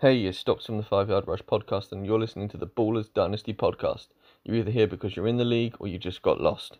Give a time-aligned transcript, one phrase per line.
[0.00, 3.14] Hey, it's Stocks from the Five Yard Rush podcast, and you're listening to the Ballers
[3.14, 4.08] Dynasty podcast.
[4.42, 6.78] You're either here because you're in the league or you just got lost.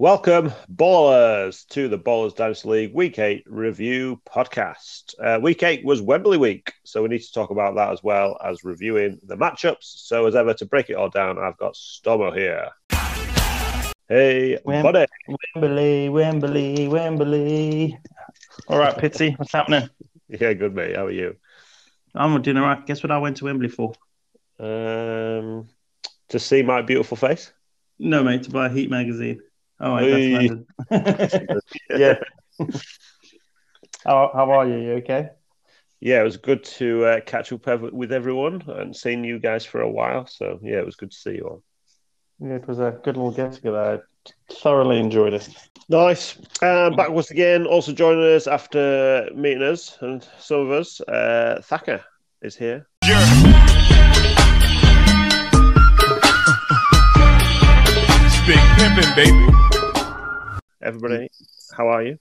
[0.00, 5.14] Welcome, ballers, to the Ballers Dynasty League Week 8 review podcast.
[5.22, 8.38] Uh, week 8 was Wembley week, so we need to talk about that as well
[8.42, 9.76] as reviewing the matchups.
[9.82, 12.70] So, as ever, to break it all down, I've got Stomo here.
[14.08, 15.04] Hey, Wem- buddy.
[15.54, 17.98] Wembley, Wembley, Wembley.
[18.68, 19.90] All right, Pitsy, what's happening?
[20.30, 20.96] Yeah, good, mate.
[20.96, 21.36] How are you?
[22.14, 22.86] I'm doing all right.
[22.86, 23.92] Guess what I went to Wembley for?
[24.58, 25.68] Um,
[26.30, 27.52] to see my beautiful face?
[27.98, 29.42] No, mate, to buy a Heat magazine.
[29.80, 30.48] Oh, Hey.
[30.48, 30.58] wait,
[30.90, 31.34] that's
[31.90, 32.14] yeah.
[34.04, 34.76] how, how are you?
[34.78, 35.30] You okay?
[36.00, 39.80] Yeah, it was good to uh, catch up with everyone and seeing you guys for
[39.82, 40.26] a while.
[40.26, 41.62] So, yeah, it was good to see you all.
[42.40, 43.78] Yeah, it was a good little get together.
[43.78, 45.48] I thoroughly enjoyed it.
[45.90, 46.36] Nice.
[46.62, 51.60] Um, back once again, also joining us after meeting us and some of us, uh,
[51.64, 52.02] Thacker
[52.42, 52.86] is here.
[58.46, 59.69] Big pimpin', baby.
[60.82, 61.28] Everybody,
[61.76, 62.18] how are you?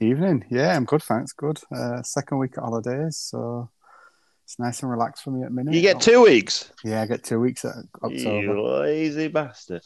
[0.00, 0.44] Evening.
[0.50, 1.32] Yeah, I'm good, thanks.
[1.32, 1.58] Good.
[1.74, 3.70] Uh, second week at holidays, so
[4.44, 5.74] it's nice and relaxed for me at the minute.
[5.74, 6.70] You get two weeks.
[6.84, 8.12] Yeah, I get two weeks at October.
[8.42, 9.82] You lazy bastard.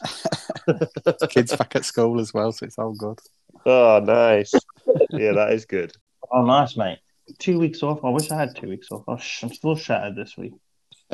[1.29, 3.19] Kids back at school as well, so it's all good.
[3.65, 4.53] Oh, nice.
[5.11, 5.93] yeah, that is good.
[6.33, 6.99] Oh, nice, mate.
[7.39, 8.05] Two weeks off.
[8.05, 9.03] I wish I had two weeks off.
[9.05, 10.53] Oh, sh- I'm still shattered this week.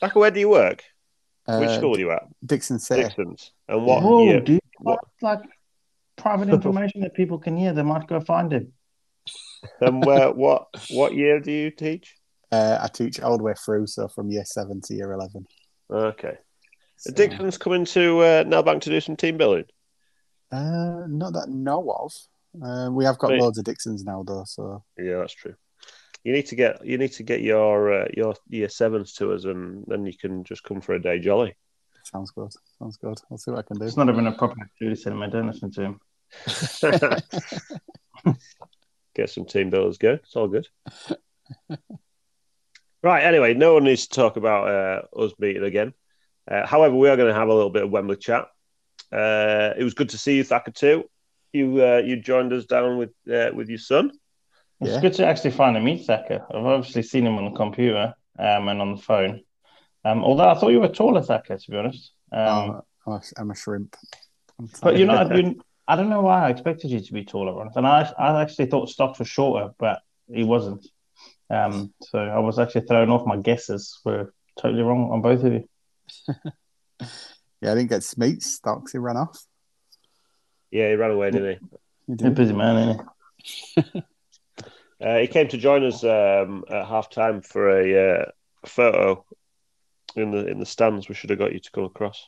[0.00, 0.82] Thacker, where do you work?
[1.46, 2.24] Which Uh, school are you at?
[2.44, 3.04] Dixon City.
[3.04, 3.52] Dixon's.
[3.68, 4.40] And what Whoa, year?
[4.40, 4.60] dude.
[4.80, 5.50] What- That's like
[6.16, 7.72] private information that people can hear.
[7.72, 8.68] They might go find it.
[9.80, 10.32] And where?
[10.32, 10.68] What?
[10.90, 12.16] What year do you teach?
[12.50, 15.46] Uh, I teach all the way through, so from year seven to year eleven.
[15.90, 16.36] Okay.
[16.96, 19.64] So, Dixon's coming to uh, Nelbank to do some team building.
[20.52, 22.12] uh, not that I know of.
[22.62, 23.40] Uh, we have got Wait.
[23.40, 24.44] loads of Dixons now, though.
[24.46, 25.54] So Yeah, that's true.
[26.24, 29.44] You need to get you need to get your uh, your year sevens to us,
[29.44, 31.56] and then you can just come for a day jolly.
[32.12, 32.50] Sounds good.
[32.78, 33.18] Sounds good.
[33.30, 33.86] I'll see what I can do.
[33.86, 35.28] It's not even a proper activity cinema.
[35.28, 36.00] Don't listen to him.
[39.14, 40.16] get some team builders going.
[40.22, 40.68] It's all good.
[43.02, 43.22] right.
[43.24, 45.92] Anyway, no one needs to talk about uh, us meeting again.
[46.50, 48.46] Uh, however, we are going to have a little bit of Wembley chat.
[49.12, 51.04] Uh, it was good to see you, Thacker, too.
[51.52, 54.10] You uh, you joined us down with uh, with your son.
[54.80, 55.00] It's Yeah.
[55.00, 56.44] good to actually finally meet Thacker.
[56.50, 59.42] I've obviously seen him on the computer um, and on the phone.
[60.04, 62.12] Um, although I thought you were taller, Thacker, to be honest.
[62.32, 63.96] Um, Oh, I'm, a shrimp.
[64.58, 65.36] I'm but you're not.
[65.36, 67.70] You, I don't know why I expected you to be taller, Ron.
[67.74, 70.00] And I, I actually thought Stocks was shorter, but
[70.32, 70.86] he wasn't.
[71.50, 73.26] Um, so I was actually thrown off.
[73.26, 75.68] My guesses were totally wrong on both of you.
[77.60, 78.90] Yeah, I didn't get to meet Stocks.
[78.90, 79.40] He ran off.
[80.72, 81.66] Yeah, he ran away, didn't he?
[82.08, 82.98] He You're a busy man,
[83.78, 84.04] isn't
[85.00, 88.24] Uh, he came to join us um, at half time for a uh,
[88.64, 89.24] photo
[90.16, 91.08] in the in the stands.
[91.08, 92.26] We should have got you to come across.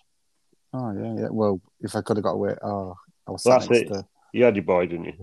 [0.73, 1.29] Oh yeah, yeah.
[1.31, 2.95] Well, if I could have got away, oh,
[3.27, 3.95] I was Well, sat that's next it.
[3.95, 5.15] to, You had your boy, didn't you?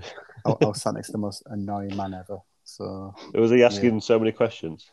[0.45, 2.39] I, I was sat next to the most annoying man ever.
[2.63, 4.89] So it Was he asking so many questions?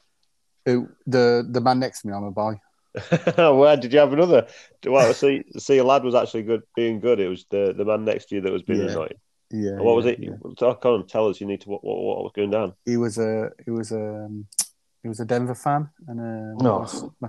[0.66, 2.54] Who- the the man next to me, I'm a boy.
[3.36, 4.48] Where did you have another?
[4.84, 7.20] Well, see, see, a lad was actually good, being good.
[7.20, 8.90] It was the, the man next to you that was being Yeah.
[8.90, 9.18] annoying.
[9.50, 9.76] Yeah.
[9.80, 10.18] what was it?
[10.18, 10.32] yeah.
[10.58, 11.40] Talk on, tell us.
[11.40, 12.74] You need to what, what, what was going down.
[12.84, 14.46] He was a he was a um,
[15.02, 16.86] he was a Denver fan, and uh, No.
[17.20, 17.28] my,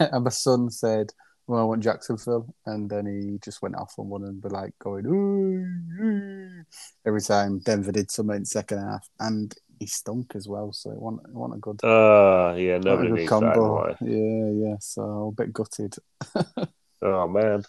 [0.12, 1.10] and my son said,
[1.46, 4.72] "Well, I want Jacksonville," and then he just went off on one and be like
[4.78, 6.64] going "Ooh, ooh,"
[7.06, 10.72] every time Denver did something in the second half, and he stunk as well.
[10.72, 11.80] So it wasn't, it wasn't a good.
[11.84, 13.38] Ah, yeah, wasn't nobody a good needs that.
[13.54, 13.84] combo.
[13.84, 13.96] life.
[14.00, 14.76] Yeah, yeah.
[14.80, 15.96] So a bit gutted.
[17.04, 17.64] Oh man,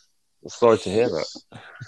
[0.47, 1.25] sorry to hear that.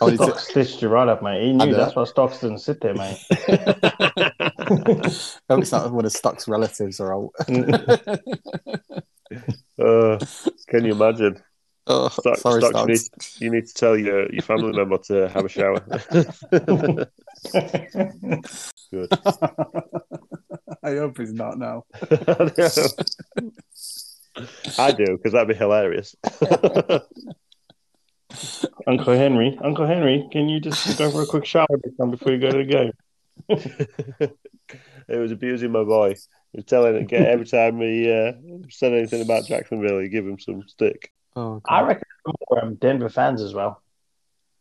[0.01, 1.43] Oh, is Stocks stitched you right up, mate.
[1.45, 3.19] He knew that's why Stocks didn't sit there, mate.
[4.69, 5.39] it?
[5.49, 7.31] it's not one of Stock's relatives or out.
[9.77, 10.17] Uh,
[10.67, 11.41] can you imagine?
[11.87, 13.01] oh, Stock, sorry, Stocks, you, need,
[13.39, 15.79] you need to tell your, your family member to have a shower.
[18.91, 19.09] Good.
[20.83, 21.83] I hope he's not now.
[24.77, 26.15] I do because that'd be hilarious.
[28.87, 31.67] Uncle Henry, Uncle Henry, can you just go for a quick shower
[32.09, 32.91] before you go to the game?
[33.49, 34.37] it
[35.07, 36.15] was abusing my boy.
[36.51, 38.33] He was telling it get every time he uh,
[38.69, 41.11] said anything about Jacksonville, he give him some stick.
[41.35, 41.87] Oh, I God.
[41.87, 42.03] reckon
[42.49, 43.81] more um, Denver fans as well.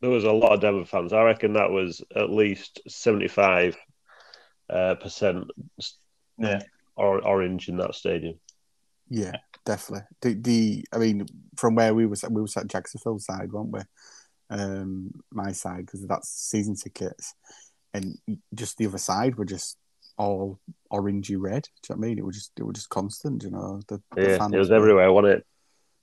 [0.00, 1.12] There was a lot of Denver fans.
[1.12, 3.76] I reckon that was at least seventy-five
[4.68, 5.44] uh, percent
[6.38, 6.60] Yeah.
[6.96, 8.38] or, orange in that stadium.
[9.08, 10.06] Yeah, definitely.
[10.20, 11.26] The the I mean,
[11.56, 13.80] from where we was we was at Jacksonville side, weren't we?
[14.50, 17.34] Um, my side because that's season tickets,
[17.94, 18.18] and
[18.54, 19.78] just the other side were just
[20.18, 20.60] all
[20.92, 21.62] orangey red.
[21.82, 22.18] Do you know what I mean?
[22.18, 23.42] It was just it was just constant.
[23.44, 25.46] You know, the, the Yeah, fans it was were- everywhere, wasn't it?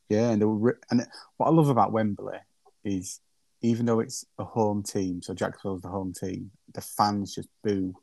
[0.09, 1.05] Yeah, and they were re- and
[1.37, 2.37] what I love about Wembley
[2.83, 3.19] is
[3.61, 7.93] even though it's a home team, so Jacksonville's the home team, the fans just boo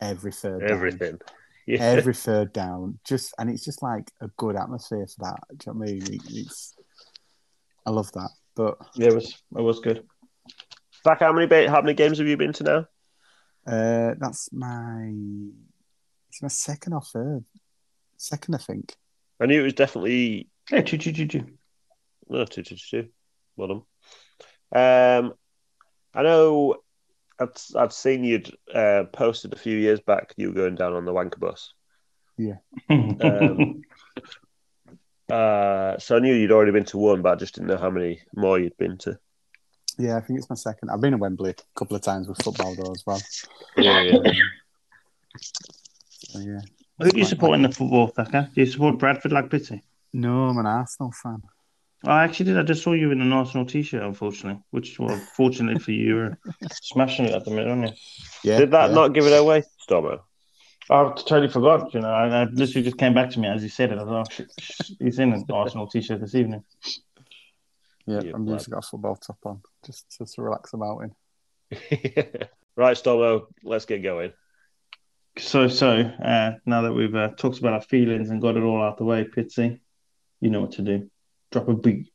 [0.00, 0.70] every third down.
[0.70, 1.18] Everything.
[1.64, 1.78] Yeah.
[1.80, 2.98] every third down.
[3.06, 5.58] Just and it's just like a good atmosphere for that.
[5.58, 6.02] Do you know what I mean?
[6.14, 6.74] It- it's
[7.86, 8.30] I love that.
[8.56, 10.02] But Yeah, it was it was good.
[11.04, 12.86] Back, how many how many games have you been to now?
[13.66, 15.12] Uh that's my
[16.28, 17.44] it's my second or third.
[18.16, 18.94] Second, I think.
[19.40, 21.46] I knew it was definitely Yeah, choo choo choo choo.
[22.28, 23.08] no two two two.
[23.56, 25.24] Well done.
[25.24, 25.34] Um,
[26.14, 26.76] I know
[27.38, 30.32] I'd I'd seen you'd uh, posted a few years back.
[30.36, 31.74] You were going down on the wanker bus.
[32.38, 32.56] Yeah.
[32.90, 33.82] um,
[35.30, 37.88] Uh, so I knew you'd already been to one, but I just didn't know how
[37.88, 39.18] many more you'd been to.
[39.98, 40.90] Yeah, I think it's my second.
[40.90, 43.20] I've been to Wembley a couple of times with football though as well.
[43.76, 44.32] Yeah, yeah.
[46.12, 46.60] So, yeah.
[47.00, 48.48] Who do you support in the football, Thacker?
[48.54, 49.82] Do you support Bradford like Pity?
[50.12, 51.42] No, I'm an Arsenal fan.
[52.04, 52.58] I actually did.
[52.58, 54.60] I just saw you in an Arsenal t-shirt, unfortunately.
[54.70, 56.38] Which, well, fortunately for you, you're
[56.72, 57.94] smashing it at the minute, aren't you?
[58.42, 58.58] Yeah.
[58.58, 58.94] Did that yeah.
[58.94, 60.20] not give it away, Stormo?
[60.90, 61.94] I totally forgot.
[61.94, 63.98] You know, I, I literally just came back to me as you said it.
[63.98, 66.64] I was like, oh, sh- sh- he's in an Arsenal t-shirt this evening.
[68.06, 68.54] Yeah, Yeah, I'm lad.
[68.54, 71.12] usually got a football top on just just to relax about in.
[72.76, 74.32] right, Stormo, let's get going.
[75.38, 75.88] So, so
[76.22, 79.04] uh, now that we've uh, talked about our feelings and got it all out the
[79.04, 79.80] way, Pitsy,
[80.40, 81.10] you know what to do.
[81.50, 82.10] Drop a beat.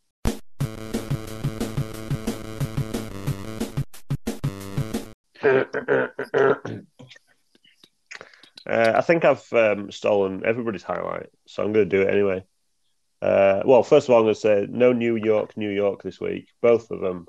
[8.67, 12.43] Uh, I think I've um, stolen everybody's highlight, so I'm going to do it anyway.
[13.21, 16.19] Uh, well, first of all, I'm going to say no New York, New York this
[16.19, 16.49] week.
[16.61, 17.27] Both of them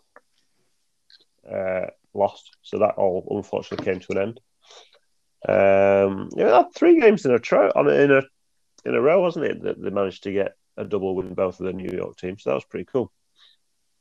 [1.51, 4.41] uh, lost, so that all unfortunately came to an end.
[5.49, 8.23] Um, yeah, three games in a tro- on in a
[8.85, 9.63] in a row, wasn't it?
[9.63, 12.43] That they managed to get a double win both of the New York teams.
[12.43, 13.13] So that was pretty cool.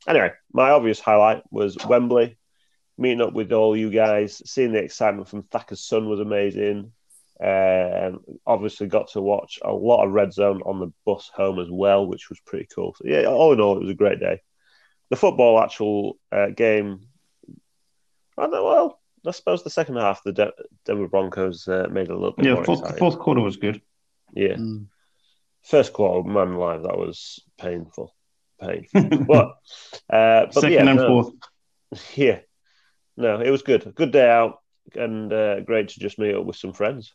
[0.07, 2.38] Anyway, my obvious highlight was Wembley,
[2.98, 6.92] meeting up with all you guys, seeing the excitement from Thacker's son was amazing.
[7.39, 11.68] Um, obviously, got to watch a lot of Red Zone on the bus home as
[11.69, 12.95] well, which was pretty cool.
[12.98, 14.42] So, yeah, all in all, it was a great day.
[15.10, 17.01] The football actual uh, game,
[18.38, 20.51] I don't know, well, I suppose the second half, the De-
[20.86, 23.00] Denver Broncos uh, made it a little bit Yeah, more fourth, exciting.
[23.00, 23.81] fourth quarter was good.
[24.34, 24.88] Yeah, Mm.
[25.63, 28.13] first quarter, man alive, that was painful,
[28.60, 29.01] painful.
[29.25, 29.56] but
[30.10, 31.07] uh, but Second yeah, and no.
[31.07, 31.34] fourth.
[32.16, 32.39] Yeah.
[33.16, 33.95] No, it was good.
[33.95, 34.60] Good day out
[34.94, 37.13] and uh, great to just meet up with some friends.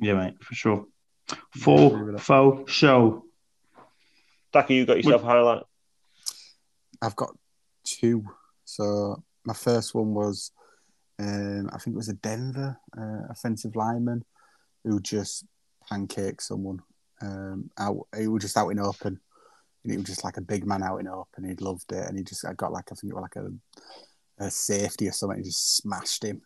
[0.00, 0.86] Yeah, mate, for sure.
[1.30, 2.22] agree Full with that.
[2.22, 3.24] faux show.
[4.52, 5.62] Daki, you got yourself a highlight?
[7.02, 7.36] I've got
[7.84, 8.24] two.
[8.64, 10.52] So my first one was,
[11.18, 14.24] um, I think it was a Denver uh, offensive lineman
[14.84, 15.44] who just
[15.90, 16.80] pancaked someone
[17.22, 18.06] um, out.
[18.16, 19.20] He was just out in open.
[19.82, 21.48] And he was just like a big man out in open.
[21.48, 24.44] He loved it, and he just I got like I think it was like a,
[24.44, 25.38] a safety or something.
[25.38, 26.42] He just smashed him.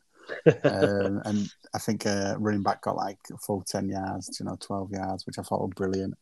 [0.65, 4.57] Um, and I think uh, running back got like a full 10 yards, you know,
[4.61, 6.15] 12 yards, which I thought were brilliant.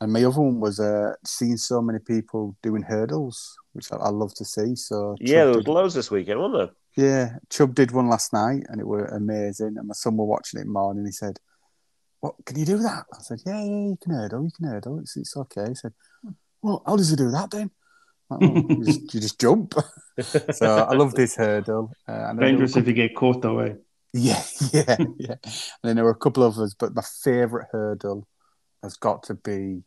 [0.00, 4.08] And my other one was uh, seeing so many people doing hurdles, which I, I
[4.10, 4.76] love to see.
[4.76, 7.04] So Yeah, Chubb there was did, loads this weekend, wasn't there?
[7.06, 9.74] yeah, Chubb did one last night, and it were amazing.
[9.76, 11.04] And my son were watching it morning.
[11.04, 11.38] He said,
[12.20, 14.98] "What can you do that?" I said, "Yeah, yeah, you can hurdle, you can hurdle.
[15.00, 15.92] It's, it's okay." He said,
[16.62, 17.70] "Well, how does he do that then?"
[18.30, 19.74] I'm like, "Well, you, just, you just jump.
[20.52, 21.92] so I love this hurdle.
[22.08, 23.76] Uh, and then there Dangerous if you get caught that way.
[24.12, 24.42] yeah,
[24.72, 25.34] yeah, yeah.
[25.44, 28.26] And then there were a couple of others, but my favourite hurdle
[28.82, 29.82] has got to be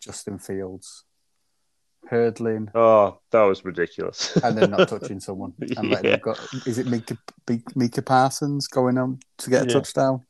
[0.00, 1.04] Justin Fields
[2.08, 4.34] hurdling Oh, that was ridiculous.
[4.42, 6.16] and then not touching someone and letting Yeah.
[6.16, 6.34] them go.
[6.66, 7.18] Is it Micah,
[7.74, 9.72] Micah Parsons going on to get a Yeah.
[9.74, 10.22] touchdown?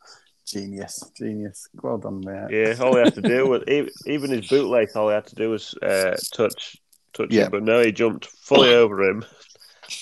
[0.47, 1.69] Genius, genius.
[1.83, 2.51] Well done, mate.
[2.51, 3.63] yeah, all he had to do was
[4.07, 4.89] even his bootleg.
[4.97, 6.79] All he had to do was uh, touch,
[7.19, 7.45] touch Yeah.
[7.45, 7.51] him.
[7.51, 9.25] But no, he jumped fully over him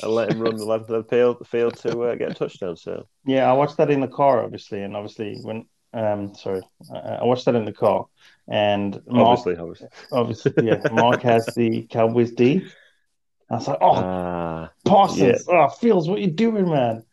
[0.02, 2.35] and let him run the length of the field, the field to uh, get a
[2.35, 2.76] touchdown.
[2.76, 6.99] So Yeah, I watched that in the car, obviously, and obviously when um sorry, I,
[6.99, 8.06] I watched that in the car,
[8.49, 12.68] and Mark, obviously, obviously, obviously, yeah, Mark has the Cowboys D.
[13.50, 17.04] I was like, oh, ah, Parsons, oh, Fields, what you doing, man?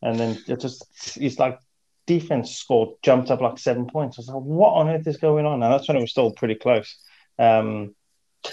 [0.00, 0.84] And then it just,
[1.20, 1.58] it's like
[2.06, 4.18] defense scored, jumped up like seven points.
[4.18, 5.62] I was like, what on earth is going on?
[5.62, 6.96] And that's when it was still pretty close.
[7.38, 7.94] Um,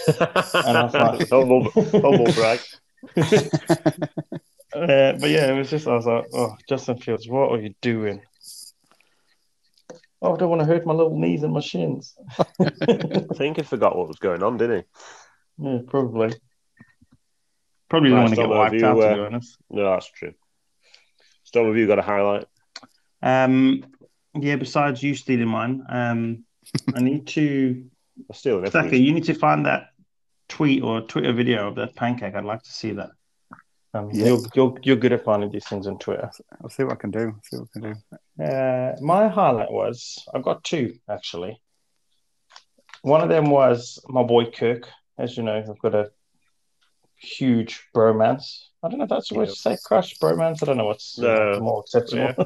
[0.07, 2.59] And I was like- humble, humble brag.
[4.71, 7.73] Uh, but yeah, it was just I was like, oh, Justin Fields, what are you
[7.81, 8.21] doing?
[10.21, 12.15] Oh, I don't want to hurt my little knees and my shins.
[12.59, 12.65] I
[13.35, 14.85] think he forgot what was going on, didn't
[15.57, 15.65] he?
[15.69, 16.33] Yeah, probably.
[17.89, 19.57] Probably Right, didn't want to get wiped you, out, to uh, be honest.
[19.71, 20.33] No, that's true.
[21.45, 22.45] Storm, have you got a highlight?
[23.23, 23.83] Um,
[24.39, 24.57] yeah.
[24.57, 26.43] Besides you stealing mine, um,
[26.93, 27.85] I need to.
[28.33, 29.03] Stealing Zaka, everything.
[29.03, 29.87] you need to find that
[30.47, 32.35] tweet or Twitter video of that pancake.
[32.35, 33.09] I'd like to see that.
[33.93, 34.25] Um, Yeah.
[34.27, 36.29] you're, you're you're good at finding these things on Twitter.
[36.61, 37.35] I'll see what I can do.
[37.43, 38.43] See what I can do.
[38.43, 41.59] Uh, my highlight was I've got two actually.
[43.01, 44.87] One of them was my boy Kirk.
[45.17, 46.11] As you know, I've got a
[47.15, 48.63] huge bromance.
[48.83, 50.61] I don't know if that's the word to say, crush bromance.
[50.63, 52.45] I don't know what's more acceptable.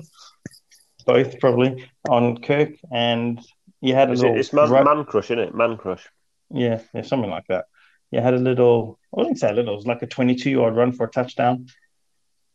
[1.06, 3.39] Both probably on Kirk, and
[3.84, 5.54] you had a Is little it's man, ru- man crush, isn't it?
[5.56, 6.10] Man crush.
[6.50, 7.66] yeah, yeah, something like that.
[8.12, 10.75] You had a little, I wouldn't say a little, it was like a 22 yard
[10.75, 11.68] run for a touchdown.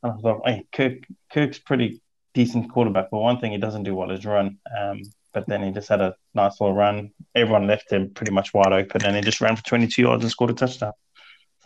[0.03, 0.99] And I thought, hey, Kirk,
[1.33, 2.01] Kirk's pretty
[2.35, 4.59] decent quarterback, but one thing he doesn't do well is run.
[4.79, 5.03] Um,
[5.35, 7.11] but then he just had a nice little run.
[7.35, 10.31] Everyone left him pretty much wide open, and he just ran for 22 yards and
[10.31, 10.93] scored a touchdown.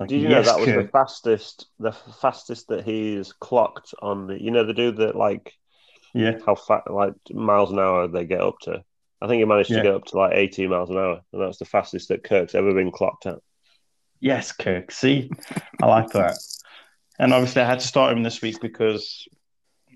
[0.01, 0.87] Like, Did you yes, know that was Kirk.
[0.87, 4.41] the fastest, the fastest that he's clocked on the?
[4.43, 5.55] You know, they do that like
[6.15, 8.85] Yeah, how fat, like miles an hour they get up to.
[9.23, 9.79] I think he managed Yeah.
[9.79, 12.55] to get up to like 18 miles an hour, and that's the fastest that Kirk's
[12.55, 13.39] ever been clocked at.
[14.21, 14.91] yes, Kirk.
[14.91, 15.31] See,
[15.83, 16.37] I like that.
[17.19, 19.27] And obviously, I had to start him this week because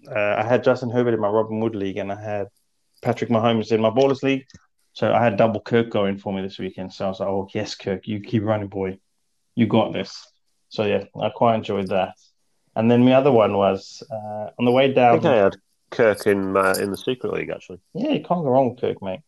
[0.08, 2.46] uh, I had Justin Herbert in my Robin Wood league, and I had
[3.02, 4.44] Patrick Mahomes in my Ballers league.
[4.92, 6.92] So I had double Kirk going for me this weekend.
[6.92, 8.98] So I was like, "Oh yes, Kirk, you keep running, boy.
[9.54, 10.26] You got this."
[10.68, 12.14] So yeah, I quite enjoyed that.
[12.74, 15.20] And then the other one was uh, on the way I down.
[15.20, 15.56] think I had
[15.96, 17.80] Kirk in my, in the secret league actually.
[17.94, 19.20] Yeah, you can't go wrong with Kirk, mate.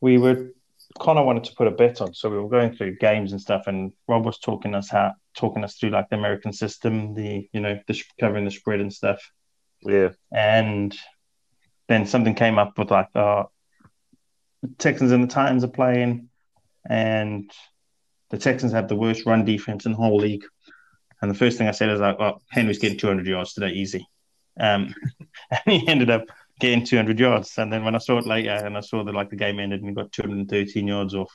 [0.00, 0.52] We were
[0.98, 3.66] Connor wanted to put a bet on, so we were going through games and stuff,
[3.66, 7.60] and Rob was talking us how talking us through like the American system, the you
[7.60, 9.20] know, the covering the spread and stuff.
[9.82, 10.96] Yeah, And
[11.88, 13.44] then something came up with like uh
[14.62, 16.28] the Texans and the Titans are playing,
[16.88, 17.50] and
[18.30, 20.44] the Texans have the worst run defense in the whole league.
[21.20, 24.06] And the first thing I said is like, "Oh, Henry's getting 200 yards today, easy."
[24.58, 24.94] Um,
[25.50, 26.24] and he ended up
[26.60, 27.58] getting 200 yards.
[27.58, 29.80] And then when I saw it later, and I saw that like the game ended,
[29.80, 31.34] and he got 213 yards off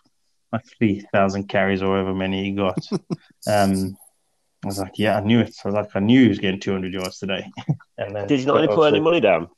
[0.51, 2.79] like 3,000 carries or however many he got.
[3.47, 3.97] um,
[4.63, 6.59] I was like, "Yeah, I knew it." I was like, "I knew he was getting
[6.59, 7.45] 200 yards today."
[7.97, 9.49] and then did you not put any money down?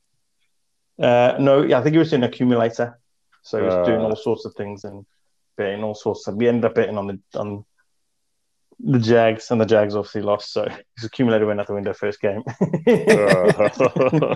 [1.01, 2.99] uh, no, yeah, I think he was an accumulator.
[3.43, 3.85] So he was Uh.
[3.85, 5.05] doing all sorts of things and
[5.55, 6.35] betting all sorts of.
[6.35, 7.65] We ended up betting on the on
[8.79, 10.53] the Jags, and the Jags obviously lost.
[10.53, 10.63] So
[10.95, 12.43] his accumulator went out the window first game.
[12.87, 14.35] Uh,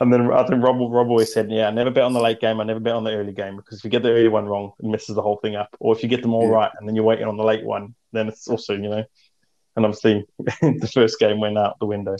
[0.00, 2.40] and then I think Rob Rob always said, "Yeah, I never bet on the late
[2.40, 2.60] game.
[2.60, 4.72] I never bet on the early game because if you get the early one wrong,
[4.80, 5.76] it messes the whole thing up.
[5.78, 6.54] Or if you get them all Yeah.
[6.54, 9.04] right and then you're waiting on the late one, then it's also you know."
[9.76, 12.16] And obviously, the first game went out the window.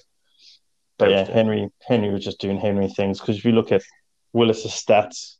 [0.98, 3.82] But yeah, Henry Henry was just doing Henry things because if you look at
[4.32, 5.36] Willis's stats,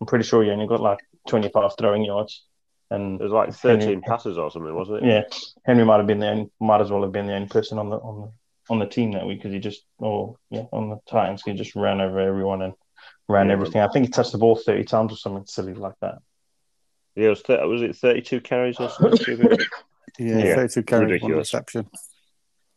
[0.00, 2.44] I'm pretty sure he only got like 25 throwing yards,
[2.90, 5.08] and it was like 13 Henry- passes or something, wasn't it?
[5.08, 5.22] yeah,
[5.64, 7.88] Henry might have been the only, might as well have been the only person on
[7.90, 8.32] the on the
[8.72, 11.74] on the team that week because he just or yeah on the Titans he just
[11.74, 12.74] ran over everyone and
[13.28, 13.54] ran Yeah.
[13.54, 13.80] everything.
[13.82, 16.18] I think he touched the ball 30 times or something silly like that.
[17.16, 19.48] Yeah, it was, th- was it 32 carries or something?
[20.18, 20.54] Yeah, Yeah.
[20.56, 21.38] 32 carries, one Ridiculous.
[21.54, 21.88] reception.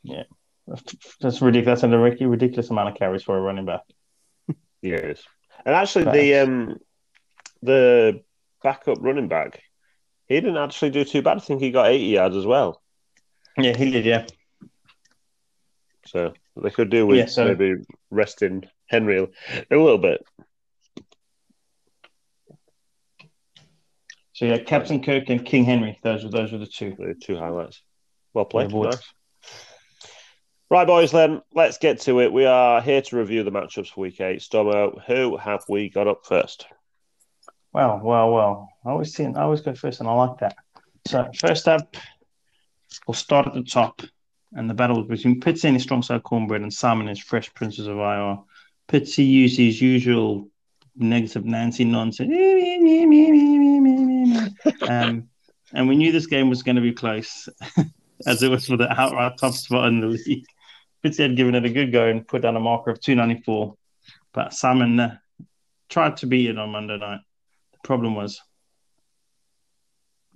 [0.04, 0.24] Yeah,
[0.68, 1.82] that's ridiculous.
[1.82, 3.82] That's a ridiculous, ridiculous amount of carries for a running back.
[4.82, 5.24] Yes.
[5.66, 6.78] And actually, the um,
[7.62, 8.22] the
[8.64, 9.62] backup running back,
[10.28, 11.38] he didn't actually do too bad.
[11.38, 12.82] I think he got 80 yards as well.
[13.58, 14.06] Yeah, he did.
[14.06, 14.26] Yeah,
[16.06, 17.76] So they could do with Yeah, so- maybe
[18.10, 20.26] resting Henry a little bit.
[24.34, 26.00] so yeah, Captain Kirk and King Henry.
[26.04, 26.96] Those were those were the two.
[26.98, 27.82] The two highlights.
[28.34, 28.70] Well played.
[28.72, 28.96] Yeah, boys.
[28.96, 29.14] nice.
[30.70, 32.34] Right, boys, then let's get to it.
[32.34, 34.40] We are here to review the matchups for week eight.
[34.40, 36.66] Stomo, who have we got up first?
[37.74, 38.70] Well, well, well.
[38.86, 39.26] I always see.
[39.26, 40.56] I always go first, and I like that.
[41.08, 41.98] So first up,
[43.08, 44.04] we'll start at the top,
[44.54, 47.52] and the battle between Pitsy and his strong side cornbread and Simon and his fresh
[47.54, 48.38] princes of IR.
[48.88, 50.50] Pitsy used his usual
[50.96, 52.32] negative Nancy nonsense,
[54.88, 55.28] um,
[55.74, 57.50] and we knew this game was going to be close,
[58.28, 60.46] as it was for the outright top spot in the league.
[61.04, 63.76] Pitsy had given it a good go and put down a marker of 294,
[64.32, 65.18] but Simon uh,
[65.90, 67.22] tried to beat it on Monday night
[67.84, 68.42] problem was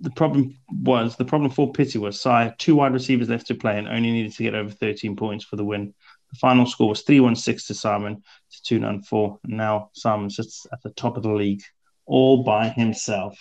[0.00, 3.54] the problem was the problem for Pity was Si had two wide receivers left to
[3.54, 5.94] play and only needed to get over 13 points for the win.
[6.30, 9.40] The final score was 316 to Simon to 294.
[9.44, 11.62] And now Simon sits at the top of the league
[12.06, 13.38] all by himself.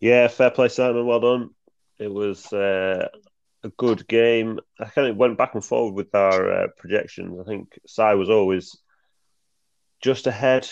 [0.00, 1.06] Yeah, fair play, Simon.
[1.06, 1.50] Well done.
[1.98, 3.08] It was uh,
[3.64, 4.60] a good game.
[4.78, 7.38] I kind of went back and forward with our uh, projections.
[7.40, 8.76] I think Si was always
[10.00, 10.68] just ahead,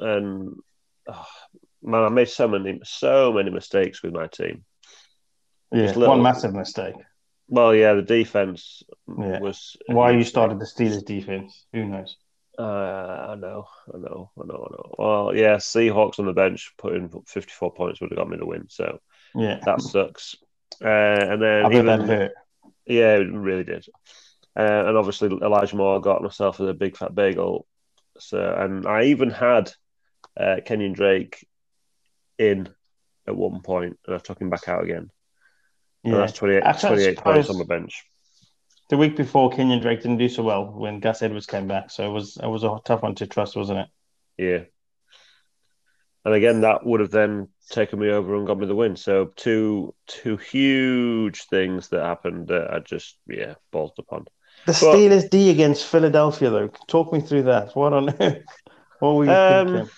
[0.00, 0.56] and
[1.08, 1.26] oh,
[1.82, 4.64] man, I made so many, so many mistakes with my team.
[5.72, 6.94] Yeah, little- one massive mistake.
[7.48, 9.38] Well, yeah, the defense Yeah.
[9.40, 11.66] was Why you started the Steelers defense?
[11.72, 12.16] Who knows?
[12.58, 12.62] Uh,
[13.30, 14.94] I know, I know, I know, I know.
[14.96, 18.66] Well, yeah, Seahawks on the bench putting 54 points would have got me the win,
[18.68, 19.00] so
[19.34, 20.36] Yeah, that sucks.
[20.82, 22.32] Uh, and then even that hurt.
[22.86, 23.86] Yeah, it really did.
[24.56, 27.66] Uh, and obviously, Elijah Moore got myself a big fat bagel.
[28.20, 29.72] So, and I even had
[30.38, 31.46] uh, Kenyon Drake
[32.38, 32.68] in
[33.26, 35.10] at one point, and I took him back out again.
[36.04, 38.04] And Yeah, that's 28, 28 points on the bench.
[38.90, 42.08] the week before Kenyon Drake didn't do so well when Gus Edwards came back, so
[42.08, 43.88] it was it was a tough one to trust, wasn't it?
[44.36, 44.64] Yeah.
[46.24, 48.96] And again, that would have then taken me over and got me the win.
[48.96, 54.26] So two two huge things that happened that I just yeah ballsed upon.
[54.66, 56.68] The Well- Steelers D against Philadelphia, though.
[56.88, 57.74] Talk me through that.
[57.76, 58.42] What on earth?
[59.00, 59.90] What were you Um, thinking?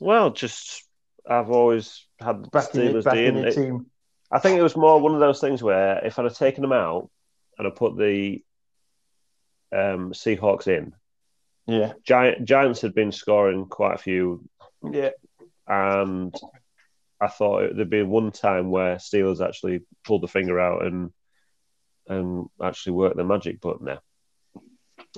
[0.00, 0.82] Well, just
[1.28, 3.54] I've always had the Backing, Steelers backing D in it.
[3.54, 3.86] team.
[4.32, 6.72] I think it was more one of those things where if I'd have taken them
[6.72, 7.10] out
[7.58, 8.42] and I put the
[9.72, 10.94] um, Seahawks in,
[11.66, 14.48] Yeah, Giant, Giants had been scoring quite a few,
[14.90, 15.10] yeah.
[15.68, 16.34] and
[17.20, 21.12] I thought it, there'd be one time where Steelers actually pulled the finger out and
[22.08, 23.98] and actually worked the magic, but no.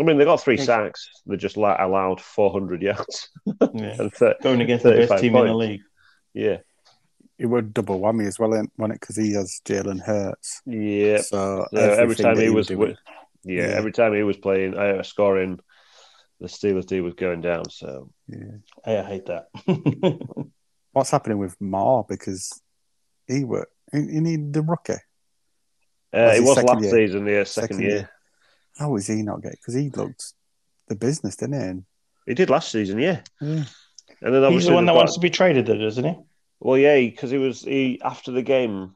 [0.01, 1.09] I mean, they got three sacks.
[1.27, 3.29] They just la- allowed 400 yards.
[3.47, 3.57] yeah.
[3.99, 5.81] and thir- Going against the best 35 team in the league.
[6.35, 6.59] yeah,
[7.39, 9.01] It would double whammy as well, wasn't it?
[9.01, 10.63] Because he has Jalen Hurts.
[10.65, 11.19] yeah.
[11.21, 12.95] So, So every time that he was, do-
[13.45, 13.75] yeah, Yeah.
[13.77, 15.61] every time he was playing, uh, scoring,
[16.41, 17.69] the Steelers D was going down.
[17.69, 18.57] So yeah.
[18.85, 19.49] Hey, I hate that.
[20.93, 22.05] What's happening with Mar?
[22.09, 22.61] Because
[23.29, 24.95] he were he, he needed the rookie.
[24.95, 24.99] uh,
[26.13, 26.91] Was it was last year?
[26.91, 27.91] season, yeah, second, Second year.
[27.91, 28.11] year.
[28.79, 29.59] How is he not getting?
[29.61, 30.33] Because he looked
[30.89, 31.67] the business, didn't he?
[31.67, 31.85] And,
[32.27, 33.21] He did last season, yeah.
[33.41, 33.65] yeah.
[34.21, 36.17] And then He's the one that got- wants to be traded, though, isn't he?
[36.61, 38.95] Well, yeah, because he was he after the game,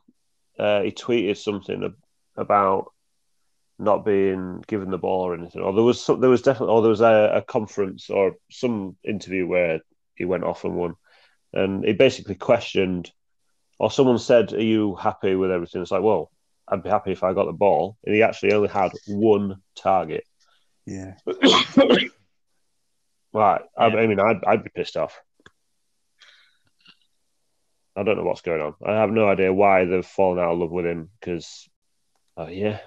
[0.58, 1.94] uh, he tweeted something
[2.36, 2.92] about
[3.78, 5.62] not being given the ball or anything.
[5.62, 8.96] Or there was some, there was definitely or there was a, a conference or some
[9.02, 9.80] interview where
[10.14, 10.94] he went off and won,
[11.52, 13.10] and he basically questioned,
[13.80, 16.30] or someone said, "Are you happy with everything?" It's like, well,
[16.68, 20.24] I'd be happy if I got the ball, and he actually only had one target.
[20.84, 21.14] yeah.
[23.32, 23.96] Right, I, Yeah.
[23.96, 25.20] I mean, I'd I'd be pissed off.
[27.94, 28.74] I don't know what's going on.
[28.82, 31.10] I have no idea why they've fallen out of love with him.
[31.20, 31.68] Because,
[32.38, 32.78] oh yeah,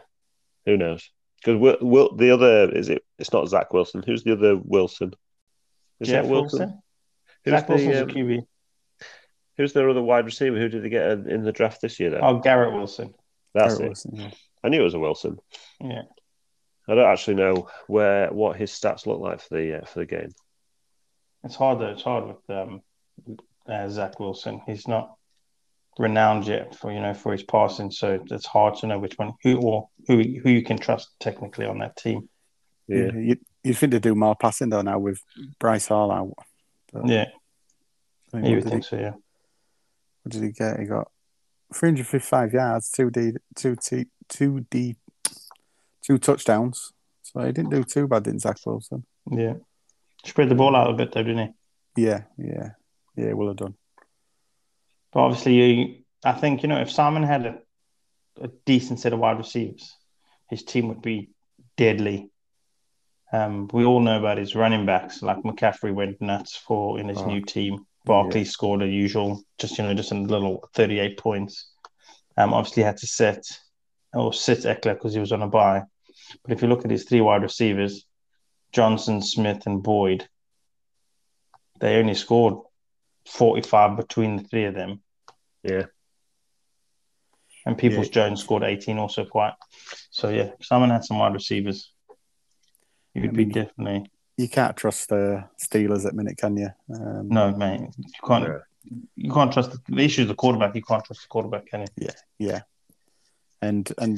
[0.66, 1.08] who knows?
[1.38, 3.04] Because will, will the other is it?
[3.20, 4.04] It's not Zach Wilson.
[4.04, 5.14] Who's the other Wilson?
[6.00, 6.60] Is Jeff that Wilson?
[6.60, 6.82] Wilson.
[7.46, 8.40] Who's Zach Wilson's the a um, QB.
[9.58, 10.58] who's their other wide receiver?
[10.58, 12.10] Who did they get in in the draft this year?
[12.10, 13.14] Then Oh, Garrett Wilson.
[13.54, 13.88] That's Garrett it.
[13.88, 14.32] Wilson, yeah.
[14.64, 15.38] I knew it was a Wilson.
[15.82, 16.04] Yeah.
[16.88, 20.06] I don't actually know where what his stats look like for the uh, for the
[20.06, 20.32] game.
[21.44, 21.90] It's hard, though.
[21.90, 22.82] It's hard with um,
[23.68, 24.62] uh, Zach Wilson.
[24.66, 25.16] He's not
[26.00, 29.34] renowned yet for you know for his passing, so it's hard to know which one
[29.44, 32.28] who or who who you can trust technically on that team.
[32.88, 33.12] Yeah.
[33.14, 35.22] You, you'd think to do more passing though now with
[35.62, 36.34] Breece Hall out.
[36.92, 37.26] But, Yeah,
[38.34, 38.98] I mean, you would think he, so.
[38.98, 39.12] Yeah.
[40.24, 40.80] what did he get?
[40.80, 41.12] He got
[41.74, 44.96] 355 yards, two D, two T, two D,
[46.02, 46.92] two touchdowns.
[47.24, 49.06] So he didn't do too bad, didn't Zach Wilson?
[49.30, 49.54] Yeah.
[50.26, 51.54] Spread the ball out a bit though, didn't
[51.96, 52.04] he?
[52.04, 52.70] Yeah, yeah,
[53.16, 53.34] yeah.
[53.34, 53.76] Will have done.
[55.12, 57.60] But obviously, you, I think you know if Simon had a,
[58.42, 59.96] a decent set of wide receivers,
[60.50, 61.30] his team would be
[61.78, 62.32] deadly.
[63.32, 65.22] Um, we all know about his running backs.
[65.22, 67.86] Like McCaffrey went nuts for in his Oh, new team.
[68.06, 71.72] Barkley scored a usual, just you know, just a little thirty-eight points.
[72.38, 73.46] Um, obviously had to sit
[74.14, 75.84] or sit Ekeler because he was on a bye.
[76.44, 78.06] But if you look at his three wide receivers,
[78.72, 80.28] Johnson, Smith, and Boyd,
[81.80, 82.56] they only scored
[83.28, 85.02] forty-five between the three of them.
[85.64, 85.86] Yeah.
[87.66, 88.14] And Peoples Yeah.
[88.14, 89.54] Jones scored 18 also quite.
[90.10, 91.92] So yeah, Simon had some wide receivers.
[93.14, 94.10] You would I be definitely
[94.40, 96.70] You can't trust the Steelers at minute, can you?
[96.94, 97.92] Um, no man.
[97.98, 98.98] You can't Yeah.
[99.18, 100.74] you can't trust the, the issue is the quarterback.
[100.76, 101.88] You can't trust the quarterback, can you?
[101.98, 102.62] Yeah, yeah.
[103.62, 104.18] and and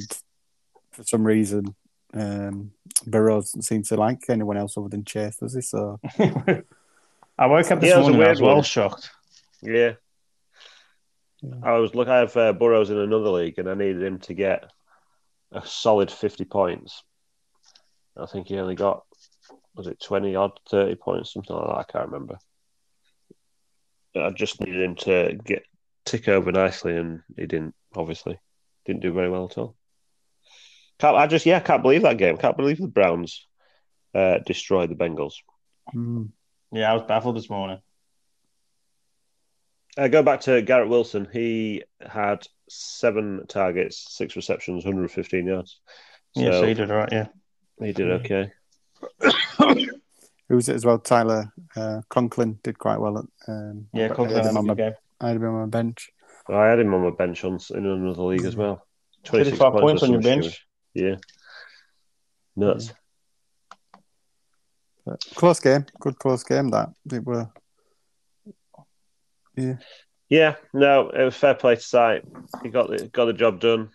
[0.92, 1.74] for some reason,
[2.14, 2.70] um,
[3.04, 5.60] Burrows doesn't seem to like anyone else other than Chase, does he?
[5.60, 5.98] So?
[7.38, 8.22] I woke up this Yeah, it was morning.
[8.22, 8.62] I was well one.
[8.62, 9.10] shocked.
[9.60, 9.94] Yeah.
[11.42, 11.54] Yeah.
[11.64, 12.06] I was look.
[12.06, 14.70] I have uh, Burrows in another league, and I needed him to get
[15.50, 17.02] a solid fifty points.
[18.16, 19.02] I think he only got
[19.74, 21.76] was it twenty odd, thirty points, something like that.
[21.76, 22.38] I can't remember.
[24.14, 25.64] I just needed him to get
[26.04, 27.74] tick over nicely, and he didn't.
[27.94, 28.38] Obviously,
[28.86, 29.76] didn't do very well at all.
[30.98, 32.36] Can't, I just yeah, can't believe that game.
[32.36, 33.46] Can't believe the Browns
[34.14, 35.34] uh, destroyed the Bengals.
[35.94, 36.30] Mm.
[36.72, 37.80] Yeah, I was baffled this morning.
[39.96, 41.28] Uh, go back to Garrett Wilson.
[41.30, 45.80] He had seven targets, six receptions, 115 yards.
[46.34, 47.12] Yeah, So- so he did all right.
[47.12, 47.26] Yeah,
[47.78, 48.52] He did okay.
[50.52, 50.98] Who was it as well?
[50.98, 53.16] Tyler uh, Conklin did quite well.
[53.16, 54.92] At, um, yeah, I had Conklin him had on my, game.
[55.18, 56.10] I had him on my bench.
[56.46, 58.86] I had him on my bench on in another league as well.
[59.24, 60.44] 26 35 points on your bench.
[60.44, 60.58] stupid.
[60.92, 61.16] Yeah.
[62.54, 62.92] Nuts.
[65.06, 66.68] But close game, good close game.
[66.68, 67.48] That it were.
[69.56, 69.76] Yeah,
[70.28, 72.24] Yeah, no, it was fair play to sight.
[72.62, 73.88] He got the got the job done.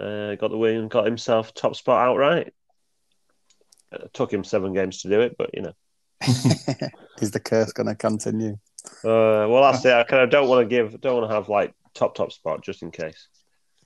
[0.00, 2.54] Uh, got the win, got himself top spot outright.
[3.92, 5.72] It took him seven games to do it, but you know.
[7.20, 8.58] is the curse going to continue?
[9.04, 9.92] Uh, well, that's it.
[9.92, 12.62] I kind of don't want to give, don't want to have like top top spot
[12.62, 13.28] just in case.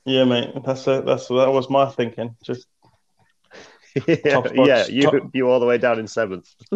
[0.04, 0.52] Yeah, mate.
[0.64, 1.04] That's it.
[1.04, 2.36] That's that was my thinking.
[2.42, 2.66] Just
[4.06, 6.48] yeah, Top spots, yeah, you top- you all the way down in seventh.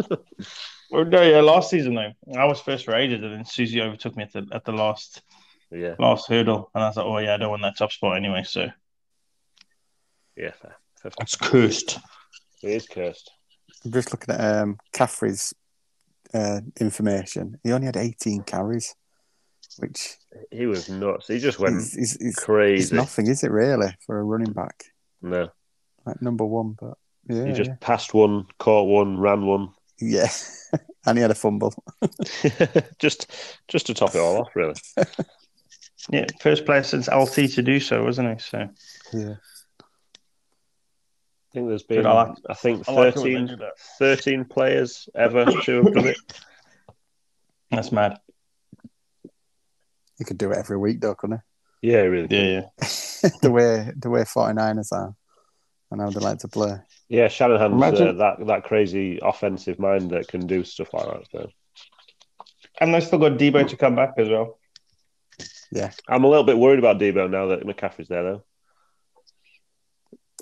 [0.91, 1.41] well, no, yeah.
[1.41, 4.65] Last season though, I was first rated, and then Susie overtook me at the at
[4.65, 5.23] the last
[5.71, 8.17] yeah, last hurdle, and I was like, oh yeah, I don't want that top spot
[8.17, 8.43] anyway.
[8.43, 8.67] So
[10.35, 10.75] yeah, fair.
[11.01, 11.11] fair.
[11.19, 11.97] it's cursed.
[12.63, 13.31] It is cursed.
[13.85, 15.53] I'm just looking at um, Caffrey's
[16.33, 17.59] uh, information.
[17.63, 18.95] He only had 18 carries,
[19.77, 20.15] which
[20.51, 21.27] He was nuts.
[21.27, 22.95] He just went is, is, is, is crazy.
[22.95, 24.85] nothing, is it really, for a running back?
[25.21, 25.49] No,
[26.05, 26.97] Like number one, but
[27.29, 27.75] yeah, he just yeah.
[27.81, 29.69] passed one, caught one, ran one.
[29.99, 30.27] yeah.
[31.05, 31.73] and he had a fumble.
[32.99, 33.31] just
[33.67, 34.75] just to top it all off, really.
[36.09, 38.39] Yeah, first player since LT to do so, wasn't he?
[38.41, 38.69] So
[39.11, 39.33] Yeah.
[41.57, 45.45] I think there's been, I like- I think, I like 13, they 13 players ever
[45.45, 46.17] to have done it.
[47.71, 48.19] That's mad.
[50.19, 51.41] He could do it every week, though, couldn't
[51.81, 52.27] Yeah, really.
[52.29, 52.61] Yeah, Yeah,
[53.23, 53.29] yeah.
[53.41, 55.15] the way the way 49ers are
[55.89, 56.77] and how they like to play.
[57.09, 61.23] yeah Shanahan's uh, Imagine- that that crazy offensive mind that can do stuff like that.
[61.31, 61.49] So.
[62.79, 64.59] And they've still got Deebo to come back as well.
[65.71, 68.43] Yeah, I'm a little bit worried about Deebo now that McCaffrey's there, though.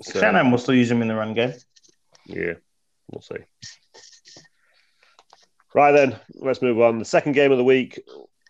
[0.05, 1.53] So, will still use him in the run game.
[2.25, 2.53] yeah,
[3.11, 3.37] we'll see.
[5.73, 6.99] Right then, let's move on.
[6.99, 7.99] The second game of the week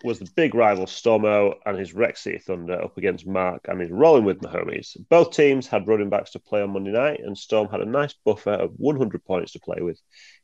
[0.03, 3.89] was the big rival Stormo and his Rex City Thunder up against Mark and his
[3.89, 4.95] Rolling with Mahomes.
[5.09, 8.13] Both teams had running backs to play on Monday night, and Storm had a nice
[8.25, 9.99] buffer of 100 points to play with,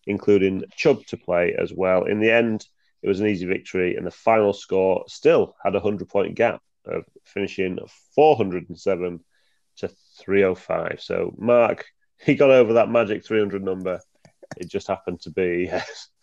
[0.08, 2.06] including Chubb to play as well.
[2.06, 2.66] In the end,
[3.04, 6.62] it was an easy victory, and the final score still had a 100 point gap
[6.86, 7.78] of finishing
[8.16, 9.24] 407 to
[10.20, 11.02] 305.
[11.02, 11.86] So, Mark,
[12.20, 14.00] he got over that magic 300 number.
[14.58, 15.72] It just happened to be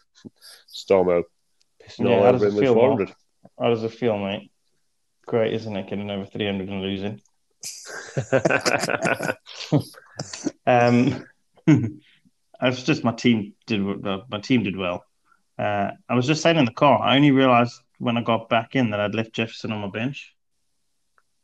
[0.69, 1.23] Stormo
[1.83, 3.15] pissing Yeah, all how over does him it with feel, 400.
[3.59, 4.51] How does it feel, mate?
[5.27, 5.89] Great, isn't it?
[5.89, 7.21] Getting over 300 and losing.
[10.67, 11.25] Um,
[11.67, 15.05] it's just my team did my team did well.
[15.59, 17.01] Uh, I was just saying in the car.
[17.01, 20.35] I only realized when I got back in that I'd left Jefferson on my bench,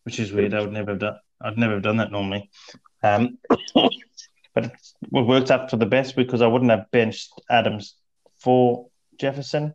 [0.04, 0.54] which is weird.
[0.54, 1.18] I would never have done.
[1.40, 2.50] I'd never have done that normally.
[3.02, 3.38] Um,
[3.74, 4.72] but it
[5.10, 7.96] worked out for the best because I wouldn't have benched Adams
[8.38, 9.74] for Jefferson,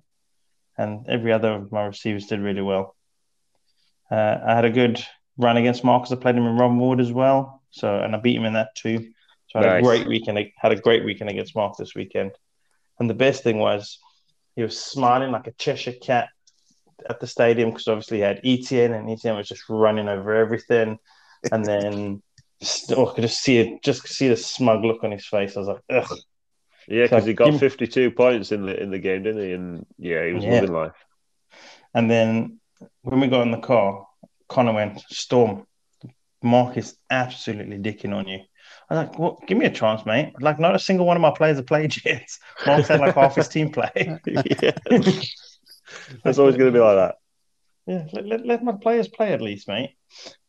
[0.78, 2.96] and every other of my receivers did really well.
[4.10, 5.04] Uh, I had a good
[5.38, 6.12] run against Marcus.
[6.12, 8.76] I played him in Ron Ward as well, so and I beat him in that
[8.76, 9.12] too.
[9.48, 9.80] So I had Nice.
[9.80, 10.40] a great weekend.
[10.40, 12.32] I Had a great weekend against Mark this weekend,
[13.00, 14.00] and the best thing was
[14.56, 16.30] he was smiling like a Cheshire cat
[17.10, 21.00] at the stadium because obviously he had ETN and ETN was just running over everything,
[21.52, 22.22] and then
[22.62, 25.56] just, oh, I could just see it, just see the smug look on his face.
[25.56, 26.18] I was like, ugh.
[26.88, 29.54] Yeah, because he got Give 52 points in the in the game, didn't he?
[29.54, 30.62] And yeah, he was Yeah.
[30.62, 30.96] living life.
[31.94, 32.60] And then
[33.04, 34.08] when we got in the car,
[34.48, 35.66] Connor went, Storm,
[36.42, 38.40] Mark is absolutely dicking on you.
[38.90, 40.34] I was like, well, give me a chance, mate.
[40.40, 42.28] Like, not a single one of my players have played yet.
[42.66, 43.92] Mark's had like half his team play.
[44.26, 44.72] yeah.
[46.26, 47.16] It's always going to be like that.
[47.90, 49.96] Yeah, let, let, let my players play at least, mate.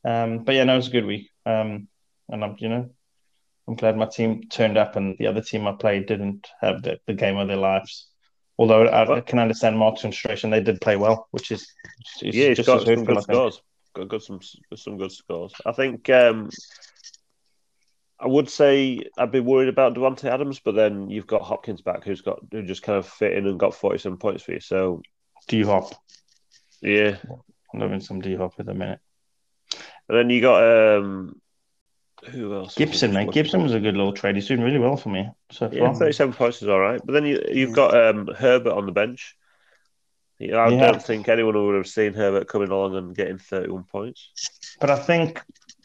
[0.04, 1.30] Um, but yeah, no, it was a good week.
[1.46, 1.88] Um,
[2.28, 2.90] and I'm, you know,
[3.66, 7.00] I'm glad my team turned up and the other team I played didn't have the,
[7.06, 8.08] the game of their lives.
[8.58, 11.66] Although I, I can understand Mark's frustration, they did play well, which is
[12.20, 13.62] is yeah, just got some good scores.
[13.94, 14.40] Got, got some
[14.76, 15.54] some good scores.
[15.64, 16.50] I think um,
[18.20, 22.04] I would say I'd be worried about Davante Adams, but then you've got Hopkins back,
[22.04, 24.60] who's got who just kind of fit in and got 47 points for you.
[24.60, 25.00] So
[25.48, 25.94] do you Hop.
[26.82, 27.16] Yeah,
[27.72, 29.00] I'm loving some D Hop at the minute.
[30.08, 31.40] and then you got um,
[32.30, 32.76] who else?
[32.76, 33.32] Gibson, mate.
[33.32, 34.34] Gibson was a good little trade.
[34.34, 35.94] He's doing really well for me so Yeah, far.
[35.94, 37.00] 37 points is all right.
[37.04, 39.36] But then you, you've got um, Herbert on the bench,
[40.38, 40.90] Yeah, I Yeah.
[40.92, 44.30] don't think anyone would have seen Herbert coming along and getting 31 points.
[44.80, 45.42] But I think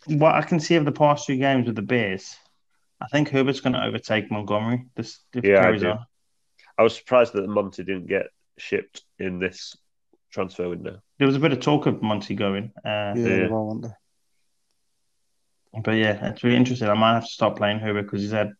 [0.07, 2.35] what I can see of the past two games with the Bears,
[3.01, 4.85] I think Herbert's going to overtake Montgomery.
[4.95, 5.89] This if Yeah, I carries do.
[5.91, 6.05] on.
[6.77, 8.27] I was surprised that Monty didn't get
[8.57, 9.75] shipped in this
[10.35, 10.99] transfer window.
[11.17, 13.23] There was a bit of talk of Monty going, uh, Yeah, Yeah.
[13.23, 13.81] they all
[15.83, 16.87] but yeah, it's really interesting.
[16.87, 18.51] I might have to start playing Herbert because he's had,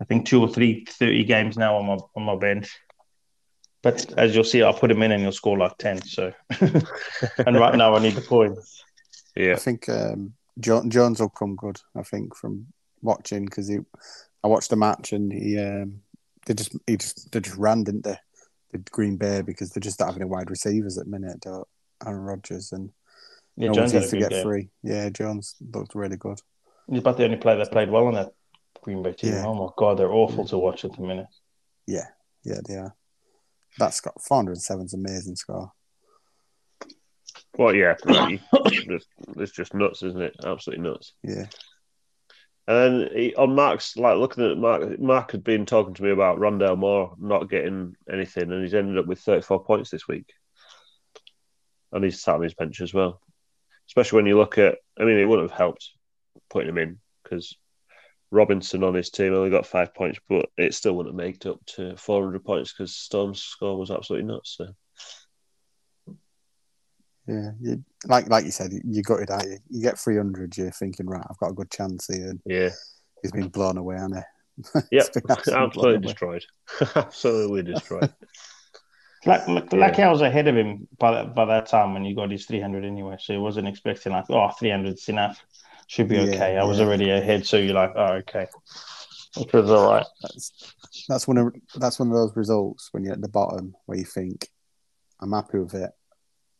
[0.00, 2.68] I think, two or three 30 games now on my on my bench.
[3.82, 6.02] But as you'll see, I'll put him in and he'll score like ten.
[6.02, 8.82] So, and right now I need the points.
[9.36, 9.52] Yeah.
[9.54, 11.78] I think um, jo- Jones will come good.
[11.94, 12.66] I think from
[13.02, 13.78] watching because he,
[14.42, 16.00] I watched the match and he, um,
[16.46, 18.18] they just he just they just ran, didn't they?
[18.84, 21.40] The Green Bay because they're just not having a wide receivers at the minute.
[21.40, 21.66] Don't
[22.04, 22.90] Aaron Rodgers and
[23.56, 24.42] Yeah, no Jones had a seems to get game.
[24.42, 24.68] free.
[24.82, 26.38] Yeah, Jones looked really good.
[26.88, 28.32] He's about the only player that played well on that
[28.82, 29.32] Green Bay team.
[29.32, 29.46] Yeah.
[29.46, 31.26] Oh my god, they're awful to watch at the minute.
[31.86, 32.06] Yeah,
[32.42, 32.94] yeah, they are.
[33.78, 35.72] That's got 407 is amazing score.
[37.56, 37.94] Well, yeah.
[38.04, 38.40] Right.
[38.66, 39.06] It's
[39.36, 40.34] it's just nuts, isn't it?
[40.44, 41.12] Absolutely nuts.
[41.22, 41.46] Yeah,
[42.66, 46.10] And then he, on Mark's, like looking at Mark, Mark had been talking to me
[46.10, 50.32] about Rondale Moore not getting anything, and he's ended up with 34 points this week.
[51.92, 53.20] And he's sat on his bench as well.
[53.88, 55.90] Especially when you look at, I mean, it wouldn't have helped
[56.48, 57.54] putting him in because
[58.30, 61.64] Robinson on his team only got five points, but it still wouldn't have made up
[61.66, 64.56] to 400 points because Storm's score was absolutely nuts.
[64.56, 64.68] So,
[67.26, 67.50] yeah.
[67.60, 69.46] You, like like you said, you got it out.
[69.46, 72.30] You, you get 300, you're thinking, right, I've got a good chance here.
[72.30, 72.70] And yeah.
[73.22, 74.80] he's been blown away, hasn't he?
[74.92, 75.06] Yep.
[75.06, 76.00] He's been absolutely blown Absolutely away.
[76.02, 76.44] destroyed.
[76.96, 78.12] absolutely destroyed.
[79.26, 82.14] Like, like, like I was ahead of him by that, by that time when you
[82.14, 83.16] got his 300 anyway.
[83.18, 85.42] So he wasn't expecting like, oh, 300 is enough.
[85.86, 86.58] Should be Yeah, okay.
[86.58, 87.46] I was already ahead.
[87.46, 88.46] So you're like, oh, okay.
[89.38, 90.06] Which was all right.
[90.20, 90.74] That's
[91.08, 94.04] that's one of that's one of those results when you're at the bottom where you
[94.04, 94.48] think,
[95.20, 95.90] I'm happy with it.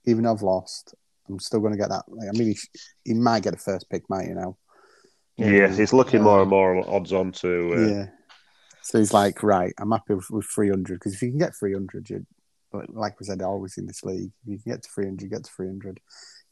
[0.07, 0.95] Even though I've lost,
[1.29, 2.05] I'm still going to get that.
[2.09, 2.59] Like, I mean, he,
[3.05, 4.57] he might get a first pick, might you know?
[5.37, 7.73] yeah, he's looking more and more odds on to.
[7.75, 8.07] Uh, Yeah.
[8.83, 12.11] So he's like, right, I'm happy with, with 300 because if you can get 300,
[12.11, 12.27] you
[12.73, 15.29] like- like we said, always in this league, if you can get to 300, you
[15.31, 16.01] get to 300.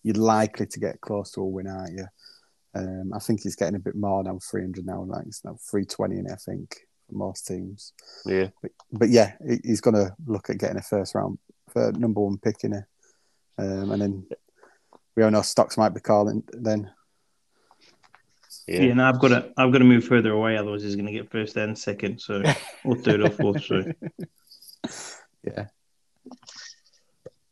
[0.03, 2.07] You're likely to get close to a win, aren't you?
[2.75, 6.19] Um, I think he's getting a bit more now, 300 now, like it's now 320
[6.21, 7.93] in it, I think, for most teams.
[8.25, 8.49] yeah.
[8.62, 11.38] But, but yeah, he's going to look at getting a first round,
[11.69, 12.85] for number one pick in it.
[13.59, 14.27] Um, and then
[15.17, 16.91] we all know stocks might be calling then.
[18.67, 18.83] Yeah.
[18.83, 18.95] Yeah.
[18.95, 21.31] now I've got to I've got to move further away, otherwise he's going to get
[21.31, 22.43] first and second, so
[22.85, 23.65] or third or fourth.
[23.65, 23.85] So
[25.43, 25.67] Yeah.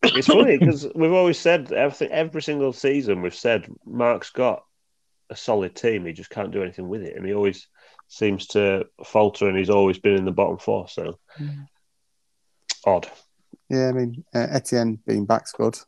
[0.03, 4.65] It's funny because we've always said everything, every single season we've said Mark's got
[5.29, 6.07] a solid team.
[6.07, 7.69] He just can't do anything with it, and he always
[8.09, 9.49] seems to falter.
[9.49, 10.89] And he's always been in the bottom four.
[10.89, 11.19] So
[12.87, 13.09] odd.
[13.69, 15.79] Yeah, I mean, uh, Etienne being back's good.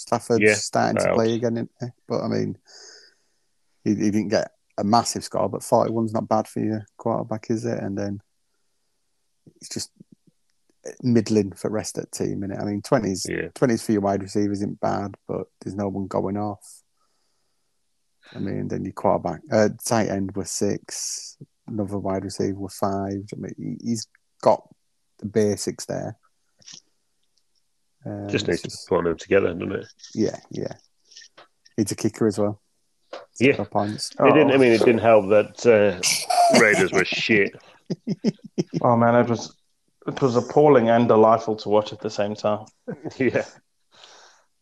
[0.00, 1.86] Stafford's Yeah, starting to play again, isn't he?
[2.08, 2.56] but I mean,
[3.84, 7.64] he, he didn't get a massive score, but 41's not bad for your quarterback, is
[7.64, 7.78] it?
[7.82, 8.20] And then
[9.56, 9.90] it's just
[11.02, 12.60] middling for rest the team, innit?
[12.60, 13.48] I mean, 20s, Yeah.
[13.48, 16.82] 20s for your wide receivers isn't bad, but there's no one going off.
[18.34, 21.36] I mean, then your quarterback, uh, tight end was six,
[21.66, 23.28] another wide receiver was five.
[23.32, 24.06] I mean, he's
[24.40, 24.66] got
[25.18, 26.16] the basics there.
[28.06, 29.86] Um, Just it's needs to put them together, doesn't it?
[30.14, 30.72] yeah, yeah.
[31.76, 32.60] Needs a kicker as well.
[33.38, 33.54] Yeah.
[33.56, 34.10] For points.
[34.18, 34.52] It didn't.
[34.52, 37.54] I mean, it didn't help that uh, Raiders were shit.
[38.82, 39.56] oh man, it was
[40.06, 42.66] it was appalling and delightful to watch at the same time.
[43.16, 43.44] yeah.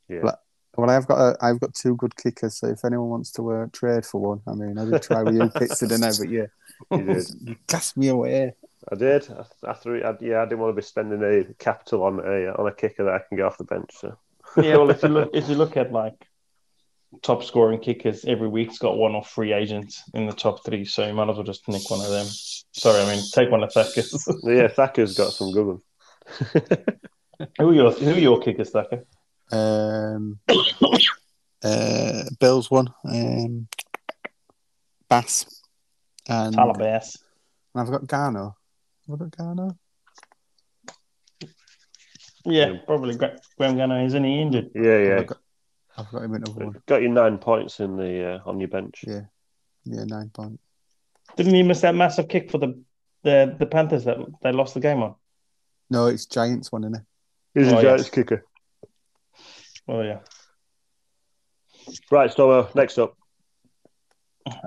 [0.09, 0.21] Yeah.
[0.23, 0.39] Well,
[0.77, 3.67] Well, I've got a, I've got two good kickers, so if anyone wants to uh,
[3.73, 6.13] trade for one, I mean, I did try with you picks didn't I?
[6.19, 6.47] But yeah,
[6.93, 8.55] You you cast me away.
[8.91, 9.29] I did.
[9.31, 10.03] I, I threw.
[10.03, 13.05] I, yeah, I didn't want to be spending a capital on a on a kicker
[13.05, 13.91] that I can get off the bench.
[13.93, 14.17] So
[14.57, 16.27] yeah, well, if you look if you look at like
[17.23, 21.07] top scoring kickers, every week's got one or three agents in the top three, so
[21.07, 22.27] you might as well just nick one of them.
[22.73, 24.29] Sorry, I mean take one of Thacker's.
[24.45, 25.83] yeah, Thacker's got some good ones.
[27.59, 29.05] who are your who are your kickers, Thacker?
[29.51, 30.39] Um,
[31.63, 33.67] uh, Bills one, um,
[35.09, 35.63] Bass,
[36.29, 36.61] and, and
[37.75, 38.58] I've got Gano.
[39.09, 39.79] Have I got Gano?
[42.45, 42.77] Yeah, Yeah.
[42.87, 44.05] probably Gra- Graham Gano.
[44.05, 44.71] Isn't he injured?
[44.75, 45.19] Yeah, yeah.
[45.21, 45.39] I've got,
[45.97, 46.83] I've got him in another one.
[46.87, 49.05] Got you nine points in the uh, on your bench.
[49.07, 49.23] Yeah,
[49.85, 50.63] yeah, nine points.
[51.37, 52.81] Didn't he miss that massive kick for the
[53.23, 55.15] the, the Panthers that they lost the game on?
[55.91, 57.03] No, it's Giants one, isn't it?
[57.55, 58.11] He's Oh, a Giants yes.
[58.11, 58.45] kicker.
[59.89, 60.21] Oh yeah.
[62.11, 62.75] Right, Stormo.
[62.75, 63.17] Next up.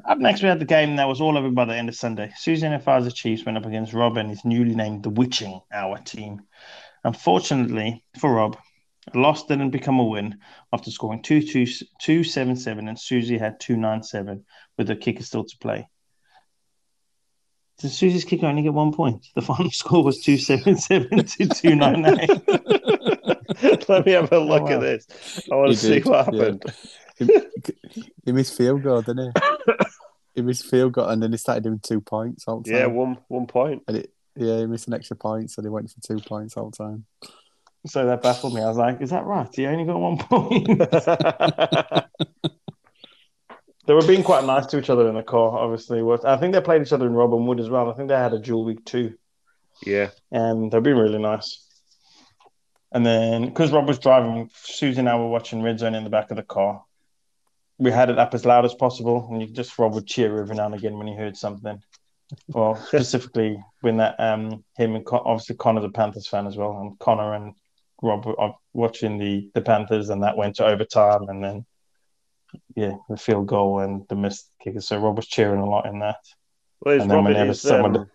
[0.06, 2.32] Up next, we had the game that was all over by the end of Sunday.
[2.38, 5.98] Susan and Faza Chiefs went up against Rob and his newly named The Witching Hour
[6.00, 6.42] team.
[7.04, 8.58] Unfortunately for Rob,
[9.14, 10.38] a loss didn't become a win
[10.72, 14.46] after scoring 2 2 277 and Susie had 297
[14.78, 15.88] with the kicker still to play.
[17.80, 19.26] Did Susie's kicker only get one point?
[19.34, 22.42] The final score was 277 to 299.
[23.90, 24.74] Let me have a look wow.
[24.74, 25.48] at this.
[25.52, 26.44] I want He to see did, what yeah.
[26.44, 26.64] happened.
[27.18, 29.42] He, he missed field goal, didn't he?
[30.36, 32.74] he missed field goal, and then he started doing two points all time.
[32.74, 33.84] Yeah, one one point.
[33.88, 36.70] And it, yeah, he missed an extra point, so they went for two points all
[36.70, 37.06] the time.
[37.86, 38.62] so that baffled me.
[38.62, 39.50] I was like, is that right?
[39.54, 40.68] He only got one point.
[43.88, 46.02] they were being quite nice to each other in the car, obviously.
[46.26, 47.90] I think they played each other in Robin Wood as well.
[47.90, 49.16] I think they had a dual week too.
[49.86, 51.68] yeah, and they've been really nice.
[52.94, 56.10] And then because Rob was driving, Susie and I were watching Red Zone in the
[56.10, 56.84] back of the car.
[57.82, 60.56] We had it up as loud as possible, and you just Rob would cheer every
[60.56, 61.82] now and again when he heard something.
[62.50, 66.78] Well, specifically when that um him and Con- obviously Connor's a Panthers fan as well,
[66.80, 67.56] and Connor and
[68.04, 71.66] Rob were uh, watching the the Panthers, and that went to overtime, and then
[72.76, 74.82] yeah, the field goal and the missed kicker.
[74.82, 76.20] So Rob was cheering a lot in that.
[76.82, 77.34] well, And then Robin.
[77.34, 78.10] whenever Is, someone- um,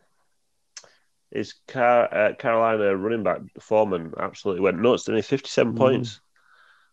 [1.33, 5.23] is Car- uh, Carolina running back Foreman absolutely went nuts, didn't he?
[5.23, 5.77] 57 Mm.
[5.77, 6.21] points,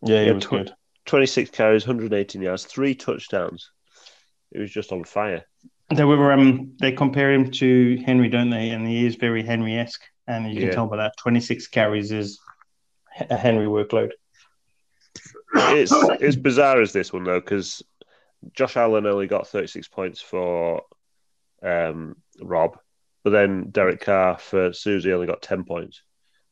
[0.02, 0.74] Yeah, he Yeah, was tw- good.
[1.06, 3.70] 26 carries, 118 yards, three touchdowns.
[4.52, 5.44] It was just on fire.
[5.94, 8.70] They were um they compare him to Henry, don't they?
[8.70, 10.74] And he is very Henry esque, and you can Yeah.
[10.74, 12.38] tell by that twenty six carries is
[13.30, 14.12] a Henry workload.
[15.54, 17.82] It's it's bizarre as this one though because
[18.52, 20.82] Josh Allen only got 36 points for
[21.62, 22.78] um, Rob,
[23.22, 26.02] but then Derek Carr for Susie only got 10 points.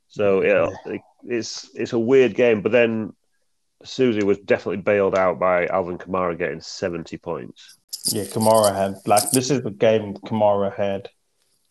[0.09, 2.63] So yeah, it, it's it's a weird game.
[2.63, 3.13] But then
[3.85, 7.77] Susie was definitely bailed out by Alvin Kamara getting 70 points.
[8.07, 11.09] Yeah, Kamara had like this is the game Kamara had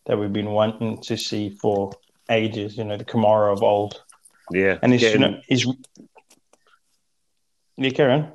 [0.06, 1.92] that we've been wanting to see for
[2.30, 2.76] ages.
[2.76, 4.02] You know, the Kamara of old,
[4.50, 5.66] Yeah, and he's getting- you know, he's
[7.76, 8.32] yeah, Karen.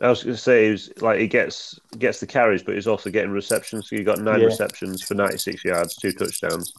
[0.00, 2.86] I was going to say he was like he gets gets the carries, but he's
[2.86, 3.88] also getting receptions.
[3.88, 4.46] So he got nine Yeah.
[4.46, 6.72] receptions for 96 yards, two touchdowns,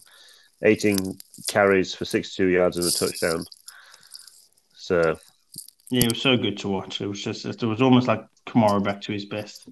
[0.64, 3.44] 18 carries for 62 yards and a touchdown.
[4.76, 5.18] So
[5.90, 7.02] Yeah, it was so good to watch.
[7.02, 9.70] It was just it was almost like Kamara back to his best.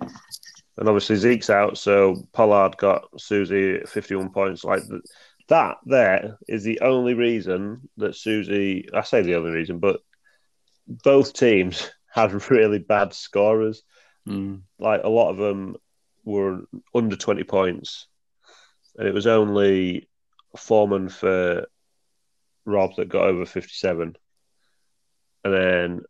[0.78, 4.64] And obviously Zeke's out, so Pollard got Susie 51 points.
[4.64, 4.84] Like
[5.50, 8.88] that, there is the only reason that Susie.
[8.94, 10.02] I say the only reason, but
[10.88, 13.84] both teams had really bad scorers.
[14.28, 14.62] Mm.
[14.80, 15.76] Like a lot of them
[16.24, 16.62] were
[16.94, 18.08] under 20 points,
[18.98, 20.10] and it was only
[20.58, 21.68] Foreman for
[22.66, 24.16] Rob that got over 57,
[25.46, 26.02] and then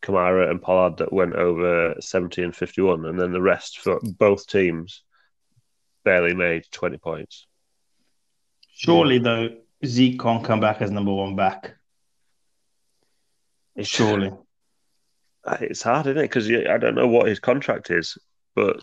[0.00, 4.46] Kamara and Pollard that went over 70 and 51, and then the rest for both
[4.46, 5.02] teams
[6.04, 7.46] barely made 20 points.
[8.72, 9.50] Surely though,
[9.84, 11.76] Zeke can't come back as number one back.
[13.76, 14.32] It's Surely.
[15.60, 16.22] It's hard, isn't it?
[16.22, 18.18] Because I don't know what his contract is,
[18.54, 18.82] but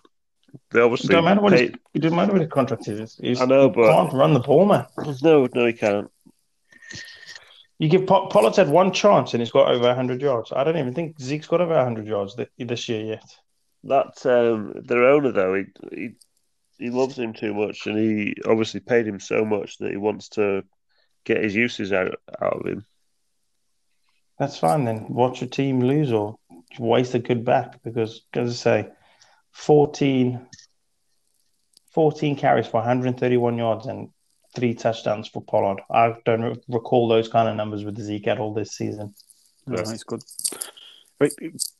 [0.71, 1.61] they It obviously don't matter what his,
[1.93, 3.19] it doesn't matter what his contract is.
[3.21, 4.87] He's, I know, he but can't run the ball, man.
[5.21, 6.09] no, no, he can't.
[7.77, 10.53] You give Po- Pollard's had one chance and he's got over 100 yards.
[10.55, 13.35] I don't even think Zeke's got over 100 yards th- this year yet.
[13.83, 16.09] That um, their owner though, he, he
[16.77, 20.29] he loves him too much, and he obviously paid him so much that he wants
[20.29, 20.63] to
[21.23, 22.85] get his uses out out of him.
[24.37, 25.05] That's fine then.
[25.09, 26.37] Watch your team lose or
[26.77, 28.89] waste a good back because, as I say,
[29.51, 30.45] 14,
[31.91, 34.09] 14 carries for 131 yards and
[34.55, 35.81] three touchdowns for Pollard.
[35.91, 39.13] I don't re- recall those kind of numbers with Zeke at all this season.
[39.67, 39.91] No, Yeah.
[39.91, 40.23] it's good.
[41.19, 41.31] But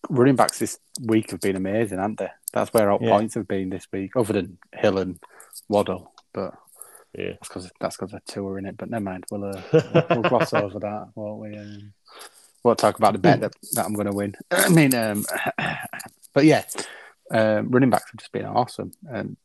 [0.10, 2.30] running backs this week have been amazing, haven't they?
[2.54, 3.10] That's where our Yeah.
[3.10, 5.20] points have been this week, other than Hill and
[5.68, 6.12] Waddle.
[6.34, 6.54] But
[7.18, 7.32] Yeah.
[7.34, 8.78] that's because that's because of two are in it.
[8.78, 11.58] But never mind, we'll uh, we'll, we'll gloss over that, won't we?
[11.58, 11.94] Um,
[12.64, 14.36] we'll talk about the bet that, that I'm going to win.
[14.52, 15.26] I mean, um,
[16.34, 16.64] but yeah,
[17.32, 18.92] um, running backs have just been awesome.
[19.10, 19.36] And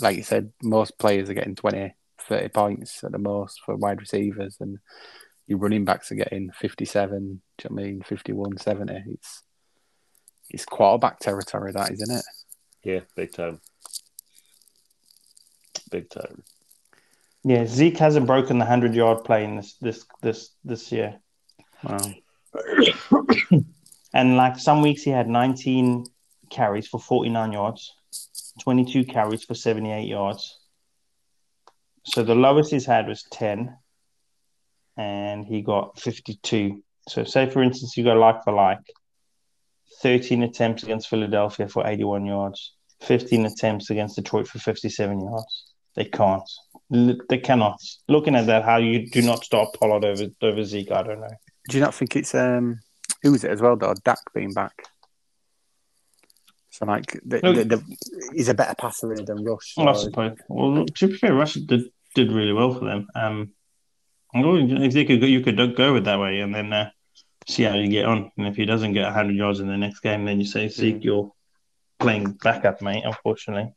[0.00, 4.00] like you said, most players are getting 20, 30 points at the most for wide
[4.00, 4.78] receivers, and
[5.46, 8.02] your running backs are getting 57, do you know what I mean?
[8.02, 9.02] 51, 70.
[9.08, 9.42] It's,
[10.50, 12.24] it's quarterback territory, that, isn't it?
[12.84, 13.60] Yeah, big time,
[15.90, 16.42] big time.
[17.44, 21.20] Yeah, Zeke hasn't broken the 100 yard play in this, this, this, this year.
[21.82, 21.98] Wow.
[24.14, 26.06] And like some weeks he had 19
[26.50, 27.94] carries for 49 yards,
[28.60, 30.58] 22 carries for 78 yards.
[32.04, 33.76] So the lowest he's had was 10,
[34.96, 36.82] and he got 52.
[37.08, 38.80] So say for instance you go like for like,
[40.02, 45.64] 13 attempts against Philadelphia for 81 yards, 15 attempts against Detroit for 57 yards.
[45.94, 46.48] They can't.
[46.90, 47.78] They cannot.
[48.08, 51.30] Looking at that, how you do not start Pollard over over Zeke, I don't know.
[51.68, 52.80] Do you not think it's um
[53.22, 53.94] who was it as well though?
[54.04, 54.72] Dak being back.
[56.82, 57.52] So like the, No.
[57.52, 57.96] the, the,
[58.34, 59.74] he's a better passer in it than Rush.
[59.76, 60.36] Well, I suppose.
[60.48, 61.82] Well, to be fair, Russia did
[62.14, 63.06] did really well for them.
[63.14, 63.52] Um,
[64.34, 66.90] well, if they could go, you could go with that way, and then uh,
[67.46, 68.32] see how you get on.
[68.36, 71.04] And if he doesn't get hundred yards in the next game, then you say, Zeke,
[71.04, 71.30] you're
[72.00, 73.04] playing backup, mate.
[73.04, 73.72] Unfortunately.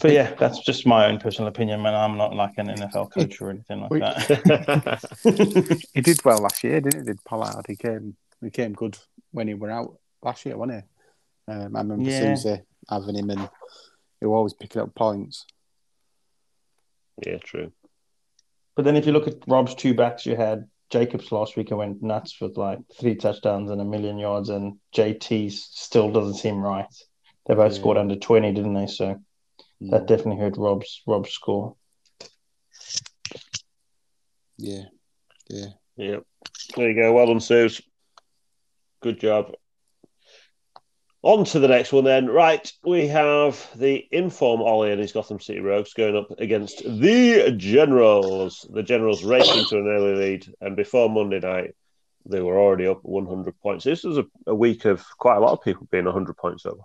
[0.00, 1.94] But yeah, that's just my own personal opinion, man.
[1.94, 5.84] I'm not like an NFL coach or anything like that.
[5.94, 7.06] He did well last year, didn't he?
[7.06, 7.66] Did Pollard?
[7.68, 8.96] He came he came good
[9.30, 10.84] when he were out last year, wasn't
[11.48, 11.52] he?
[11.52, 12.18] Um, I remember Yeah.
[12.18, 13.48] Susie having him and
[14.20, 15.46] he was always picking up points.
[17.26, 17.72] yeah, true.
[18.74, 21.78] But then if you look at Rob's two backs, you had Jacobs last week and
[21.78, 26.56] went nuts with like three touchdowns and a million yards, and JT still doesn't seem
[26.58, 26.86] right.
[27.46, 27.78] They both Yeah.
[27.78, 28.86] scored under twenty, didn't they?
[28.86, 29.20] So
[29.82, 29.90] Mm.
[29.90, 31.76] that definitely hurt Rob's Rob's score.
[34.56, 34.84] Yeah,
[35.48, 35.66] yeah.
[35.96, 36.26] Yep.
[36.76, 37.12] There you go.
[37.12, 37.82] Well done, Suze.
[39.00, 39.54] Good job.
[41.24, 42.26] On to the next one then.
[42.26, 47.54] Right, we have the inform Ollie and his Gotham City Rogues going up against the
[47.56, 48.66] Generals.
[48.72, 51.76] The Generals racing to an early lead, and before Monday night,
[52.26, 53.84] they were already up 100 points.
[53.84, 56.82] This was a, a week of quite a lot of people being 100 points over.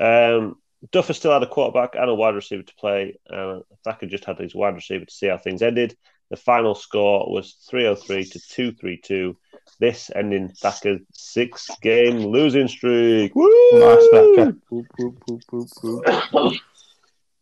[0.00, 0.56] Um,
[0.92, 3.18] Duffer still had a quarterback and a wide receiver to play.
[3.28, 5.96] Uh, Thacker just had his wide receiver to see how things ended.
[6.32, 9.36] The final score was 303 to 232.
[9.78, 13.34] This ending Thacker's six game losing streak.
[13.34, 13.50] Woo!
[13.74, 14.56] Nice, Thacker.
[14.72, 16.58] Boop, boop, boop, boop, boop.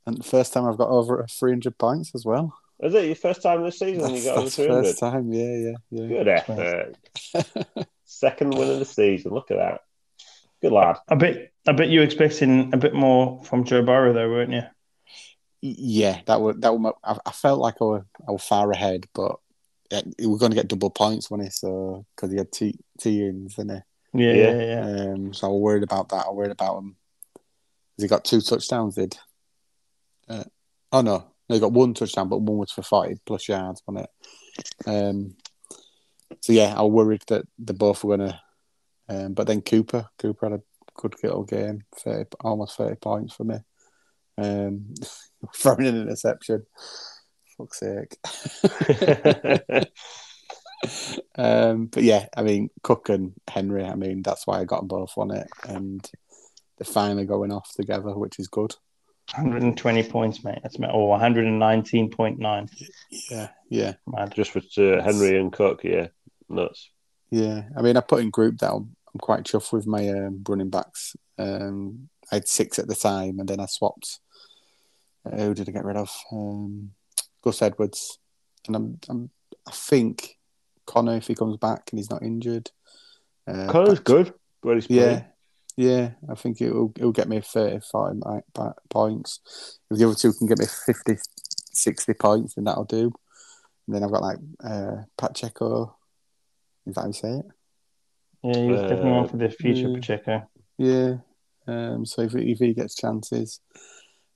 [0.07, 2.53] and the first time I've got over 300 points as well.
[2.81, 4.83] Is it your first time this season you That's, got over 300?
[4.83, 6.09] first time, yeah, yeah, yeah.
[6.09, 6.97] Good effort.
[8.07, 9.33] Second win of the season.
[9.33, 9.83] Look at that.
[10.63, 10.97] Good lad.
[11.09, 14.63] I bet I bet you expecting a bit more from Joe Burrow though, weren't you?
[15.63, 16.93] Yeah, that would that would.
[17.05, 19.37] I, I felt like I was, I was far ahead, but
[19.91, 22.73] yeah, we were going to get double points when he so because he had two
[22.99, 23.83] two ins, didn't
[24.15, 24.51] Yeah, Yeah.
[24.51, 25.13] yeah, yeah.
[25.13, 26.27] Um, so I was worried about that.
[26.27, 26.97] I was worried about him
[27.97, 28.95] because he got two touchdowns.
[28.95, 29.19] Did
[30.29, 30.45] uh,
[30.93, 34.07] oh no, no, he got one touchdown, but one was for forty plus yards, wasn't
[34.07, 34.89] it?
[34.89, 35.37] Um,
[36.41, 38.41] so yeah, I was worried that they both were going to.
[39.09, 40.63] Um, but then Cooper, Cooper had a
[40.95, 43.57] good little game, 30, almost thirty points for me.
[44.39, 44.95] Um,
[45.55, 46.67] throwing an interception.
[47.57, 48.17] Fuck's sake.
[51.37, 54.89] um, but yeah, I mean, Cook and Henry, I mean, that's why I got them
[54.89, 55.49] both on it.
[55.69, 56.09] And
[56.79, 58.75] they're finally going off together, which is good.
[59.35, 60.59] 120 points, mate.
[60.63, 60.91] That's mate.
[60.93, 62.71] oh, 119.9.
[63.31, 64.35] Yeah, yeah, Mad.
[64.35, 66.09] Just for uh, Henry and Cook, yeah.
[66.49, 66.91] Nuts.
[67.31, 67.63] yeah.
[67.77, 70.71] I mean, I put in group that I'm, I'm quite chuffed with my um, running
[70.71, 71.15] backs.
[71.39, 74.21] Um, I had six at the time, and then I swapped.
[75.25, 76.11] Uh, who did I get rid of?
[76.33, 76.93] Um,
[77.43, 78.19] Gus Edwards,
[78.67, 79.31] and I'm, I'm,
[79.67, 80.39] I think
[80.87, 82.71] Connor, if he comes back and he's not injured.
[83.47, 84.35] Uh, Connor's Pat- good.
[84.63, 85.25] Where he's playing.
[85.77, 86.11] Yeah, yeah.
[86.31, 89.79] I think it'll it'll get me 35 mi- points.
[89.91, 91.17] If the other two can get me 50,
[91.73, 93.11] 60 points, then that'll do.
[93.87, 95.97] And then I've got like uh, Pacheco.
[96.87, 97.47] Is that how you say it?
[98.43, 99.95] Yeah, he was definitely Uh, one for the future, yeah.
[99.95, 100.49] Pacheco.
[100.79, 101.15] Yeah.
[101.71, 103.61] Um, so if, if he gets chances,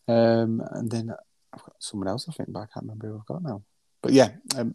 [0.07, 1.11] um, and then
[1.53, 3.63] I've got someone else I think, but I can't remember who I've got now.
[4.03, 4.75] But yeah, um,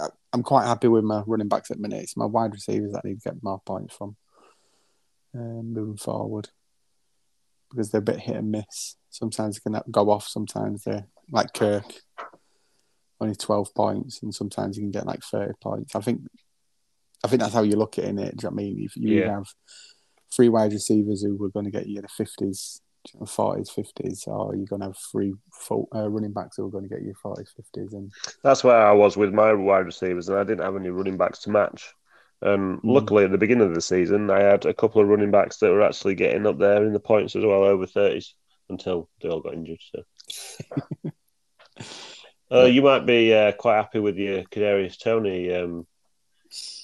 [0.00, 2.02] I- I'm quite happy with my running backs at the minute.
[2.02, 4.16] It's my wide receivers that I need to get more points from
[5.34, 6.50] um, moving forward
[7.70, 8.96] because they're a bit hit and miss.
[9.10, 10.26] Sometimes they can go off.
[10.28, 11.84] Sometimes they're like Kirk,
[13.20, 15.96] only 12 points, and sometimes you can get like 30 points.
[15.96, 16.20] I think,
[17.24, 18.14] I think that's how you look at it.
[18.14, 18.76] Do you know what I mean?
[18.84, 19.30] If you Yeah.
[19.36, 19.46] have
[20.34, 22.80] three wide receivers who were going to get you the 50s,
[23.16, 26.84] 40s, 50s, or you're going to have three full, uh, running backs who are going
[26.84, 28.12] to get you 40s, 50s, and
[28.42, 31.40] That's where I was with my wide receivers, and I didn't have any running backs
[31.40, 31.92] to match.
[32.42, 32.80] And Mm.
[32.84, 35.70] luckily, at the beginning of the season, I had a couple of running backs that
[35.70, 38.34] were actually getting up there in the points as well, over thirties,
[38.68, 39.80] until they all got injured.
[39.92, 40.02] So,
[42.52, 45.86] uh, you might be uh, quite happy with your Kadarius Toney um,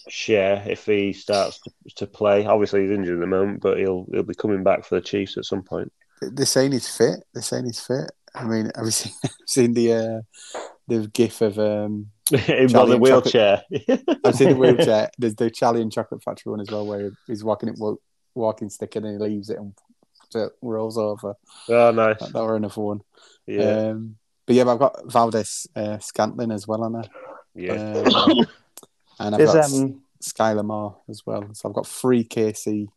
[0.08, 2.46] share if he starts to, to play.
[2.46, 5.36] Obviously, he's injured at the moment, but he'll he'll be coming back for the Chiefs
[5.36, 5.92] at some point.
[6.20, 7.24] they're saying he's fit.
[7.32, 8.10] They're saying he's fit.
[8.34, 9.12] I mean, have you seen,
[9.46, 13.62] seen the uh, the gif of um, Him on the wheelchair.
[14.24, 15.10] I've seen the wheelchair.
[15.18, 17.78] There's the Charlie and Chocolate Factory one as well, where he's walking it,
[18.34, 19.74] walking stick, and then he leaves it and
[20.34, 21.34] it rolls over.
[21.68, 22.18] oh, nice.
[22.18, 23.00] That, that were another one.
[23.46, 27.04] Yeah, Um, but yeah, but I've got Valdes uh, Scantling as well on there,
[27.54, 28.02] yeah.
[28.06, 28.46] um,
[29.26, 31.48] and I've There's got um Skylar Moore as well.
[31.54, 32.88] So I've got three KC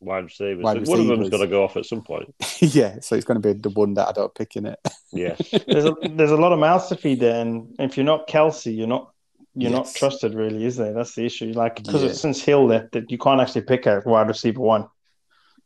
[0.00, 0.62] wide receivers.
[0.62, 1.30] Wide One of them's receivers.
[1.30, 2.34] got to go off at some point.
[2.60, 4.78] yeah, so it's going to be the one that I don't pick in it.
[5.12, 5.36] Yeah,
[5.66, 8.74] There's a there's a lot of mouths to feed there, and if you're not Kelce,
[8.76, 9.12] you're not
[9.54, 10.94] you're not trusted, really, is there?
[10.94, 11.52] That's the issue.
[11.52, 12.12] Like because Yeah.
[12.12, 14.88] since Hill left, that you can't actually pick a wide receiver one.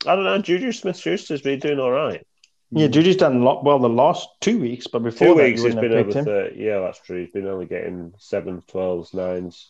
[0.07, 0.39] I don't know.
[0.39, 2.27] Juju Smith Schuster's been doing all right.
[2.73, 5.63] Yeah, Juju's done a lot well the last two weeks, but before Two that, weeks
[5.63, 6.25] he's been over picked him.
[6.25, 6.57] 30.
[6.61, 7.21] Yeah, that's true.
[7.21, 9.67] He's been only getting 7, 12s, 9s,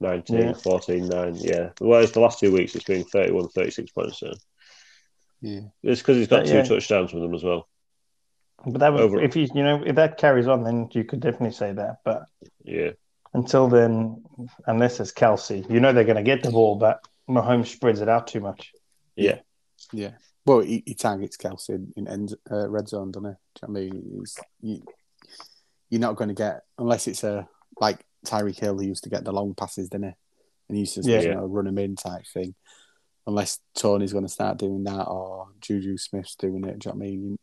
[0.00, 0.52] 19, Yeah.
[0.54, 1.34] 14, 9.
[1.36, 1.70] Yeah.
[1.80, 4.20] Whereas the last two weeks it's been 31, 36 points.
[4.20, 4.32] So.
[5.40, 5.60] Yeah.
[5.82, 6.62] It's because he's got But, two yeah.
[6.64, 7.68] touchdowns with them as well.
[8.66, 11.20] But that was Over- if you you know if that carries on, then you could
[11.20, 11.98] definitely say that.
[12.04, 12.24] But
[12.64, 12.90] Yeah.
[13.34, 14.24] until then,
[14.66, 18.08] unless it's Kelce, you know they're going to get the ball, but Mahomes spreads it
[18.08, 18.72] out too much.
[19.14, 19.40] Yeah.
[19.92, 20.12] Yeah.
[20.44, 23.34] Well, he, he targets Kelce in, in end, uh, red zone, doesn't he?
[23.34, 24.18] Do you know what I mean?
[24.20, 24.82] He's, you,
[25.90, 27.46] you're not going to get, unless it's a,
[27.80, 30.14] like Tyreek Hill, he used to get the long passes, didn't he?
[30.68, 31.20] And he used to Yeah.
[31.20, 32.54] you know, run him in type thing.
[33.26, 36.78] Unless Toney's going to start doing that or Juju Smith's doing it.
[36.78, 37.38] Do you know what I mean?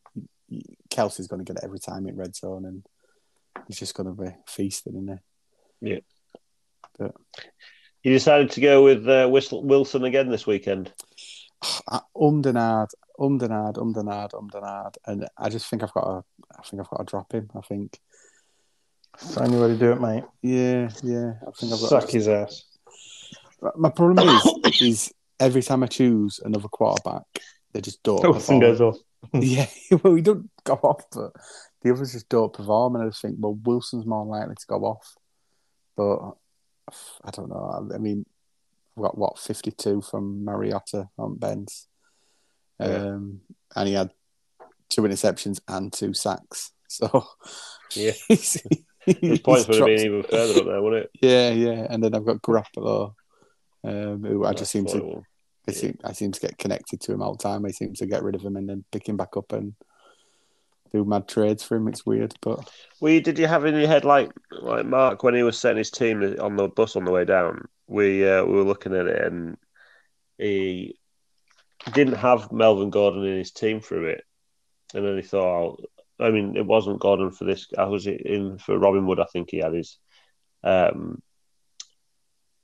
[0.89, 2.85] Kelce's going to get it every time in red zone and
[3.67, 5.19] he's just going to be feasting, isn't
[5.81, 5.91] he?
[8.03, 10.93] You decided to go with uh, Wilson again this weekend.
[11.87, 15.49] I ummed and hard, ummed and hard, ummed and hard, ummed and hard, and I
[15.49, 16.23] just think I've got to,
[16.57, 17.49] I think I've got to drop him.
[17.55, 17.99] I think,
[19.15, 20.23] It's the only way to do it, mate.
[20.41, 21.89] yeah, yeah, I think I've got.
[21.89, 22.63] Suck To, his ass.
[23.75, 27.23] my problem is, is every time I choose another quarterback,
[27.73, 28.21] they just don't.
[28.21, 28.61] Wilson perform.
[28.61, 28.97] goes off.
[29.33, 29.67] Yeah,
[30.03, 31.31] well, we don't go off, but
[31.81, 34.75] the others just don't perform, and I just think, well, Wilson's more likely to go
[34.83, 35.15] off,
[35.97, 36.17] but
[37.23, 37.89] I don't know.
[37.93, 38.25] I mean,
[38.97, 41.87] I've got what fifty-two from Mariota on Ben's,
[42.79, 42.87] Yeah.
[43.13, 43.41] um,
[43.75, 44.11] and he had
[44.89, 46.71] two interceptions and two sacks.
[46.87, 47.25] So
[47.95, 48.11] Yeah.
[48.27, 48.57] he's-
[49.05, 51.11] His points would have been even further up there, wouldn't it?
[51.21, 53.13] Yeah, yeah, and then I've got Garoppolo,
[53.83, 55.23] um, who I just seem to
[55.67, 57.65] I seem I seem to get connected to him all the time.
[57.65, 59.73] I seem to get rid of him and then pick him back up and
[60.91, 61.87] do mad trades for him.
[61.87, 62.69] It's weird, but
[63.01, 65.91] We did you have in your head like like Mark when he was setting his
[65.91, 67.67] team on the bus on the way down?
[67.87, 69.57] We uh, we were looking at it and
[70.37, 70.97] he
[71.93, 74.23] didn't have Melvin Gordon in his team for a bit,
[74.93, 75.83] and then he thought,
[76.19, 77.67] I mean, it wasn't Gordon for this.
[77.77, 79.19] I was in for Robin Wood.
[79.19, 79.97] I think he had his,
[80.63, 81.21] um,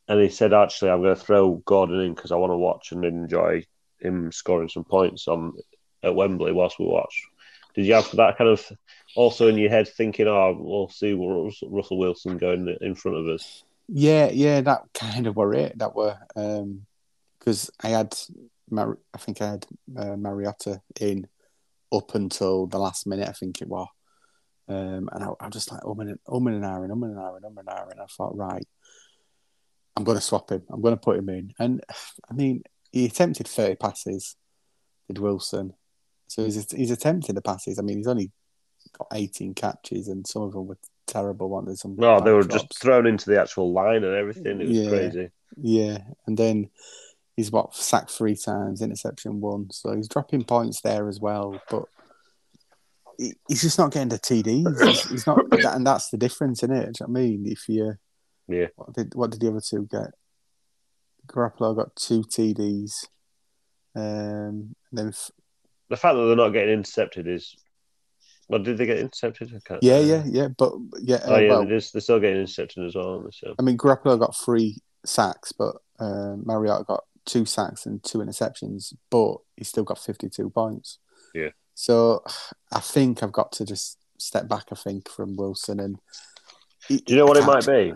[0.08, 2.91] and he said, actually, I'm going to throw Gordon in because I want to watch
[2.91, 3.66] and enjoy
[3.99, 5.54] him scoring some points on
[6.04, 7.24] at Wembley whilst we watch.
[7.76, 8.66] Did you have that kind of
[9.16, 13.64] also in your head thinking, oh, we'll see Russell Wilson going in front of us?
[13.93, 15.78] yeah, yeah, that kind of were it.
[15.78, 16.18] That were
[17.39, 18.18] because I had
[18.70, 19.66] Mar- I think I had
[19.97, 21.28] uh, Mariota in
[21.91, 23.27] up until the last minute.
[23.27, 23.87] I think it was.
[24.67, 27.03] Um, and I, I was just like, um and, um and an hour and um
[27.03, 27.89] and an hour and um and an hour.
[27.91, 28.65] And I thought, right,
[29.97, 30.63] I'm going to swap him.
[30.69, 31.51] I'm going to put him in.
[31.59, 31.81] And
[32.29, 34.35] I mean, he attempted 30 passes,
[35.07, 35.73] did Wilson.
[36.27, 37.77] So he's, he's attempted the passes.
[37.77, 38.31] I mean, he's only
[38.97, 40.77] got 18 catches, and some of them were
[41.07, 41.49] terrible.
[41.49, 42.67] One, there's some No, they were drops.
[42.67, 44.61] just thrown into the actual line and everything.
[44.61, 44.89] It was Yeah.
[44.89, 45.29] crazy.
[45.57, 46.69] Yeah, and then
[47.38, 51.59] he's what sacked three times, interception one, so he's dropping points there as well.
[51.69, 51.84] But
[53.17, 54.86] he, he's just not getting the TDs.
[54.88, 56.99] He's, he's not, that, and that's the difference in it.
[56.99, 57.43] You know I mean?
[57.47, 57.93] If you,
[58.47, 58.67] Yeah.
[58.75, 60.11] what did what did the other two get?
[61.27, 63.05] Garoppolo got two TDs,
[63.95, 65.32] um, and then f-
[65.89, 67.55] The fact that they're not getting intercepted is.
[68.49, 69.53] Well, did they get intercepted?
[69.55, 72.19] I can't- yeah, yeah, yeah, but yeah, Oh uh, yeah, well, they're, just- they're still
[72.19, 73.25] getting intercepted as well.
[73.32, 78.19] So I mean, Garoppolo got three sacks, but um, Mariota got two sacks and two
[78.19, 80.99] interceptions, but he still got 52 points.
[81.34, 81.49] Yeah.
[81.74, 82.24] So
[82.72, 85.80] I think I've got to just step back, I think, from Wilson.
[85.80, 85.99] And
[86.88, 87.93] do you know what it might be?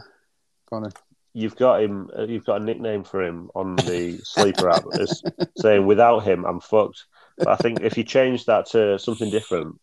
[0.70, 0.92] Go on.
[1.34, 2.10] You've got him.
[2.18, 4.84] uh, You've got a nickname for him on the sleeper app.
[4.94, 5.22] It's
[5.58, 7.04] saying without him, I'm fucked.
[7.38, 9.80] But I think if you change that to something different,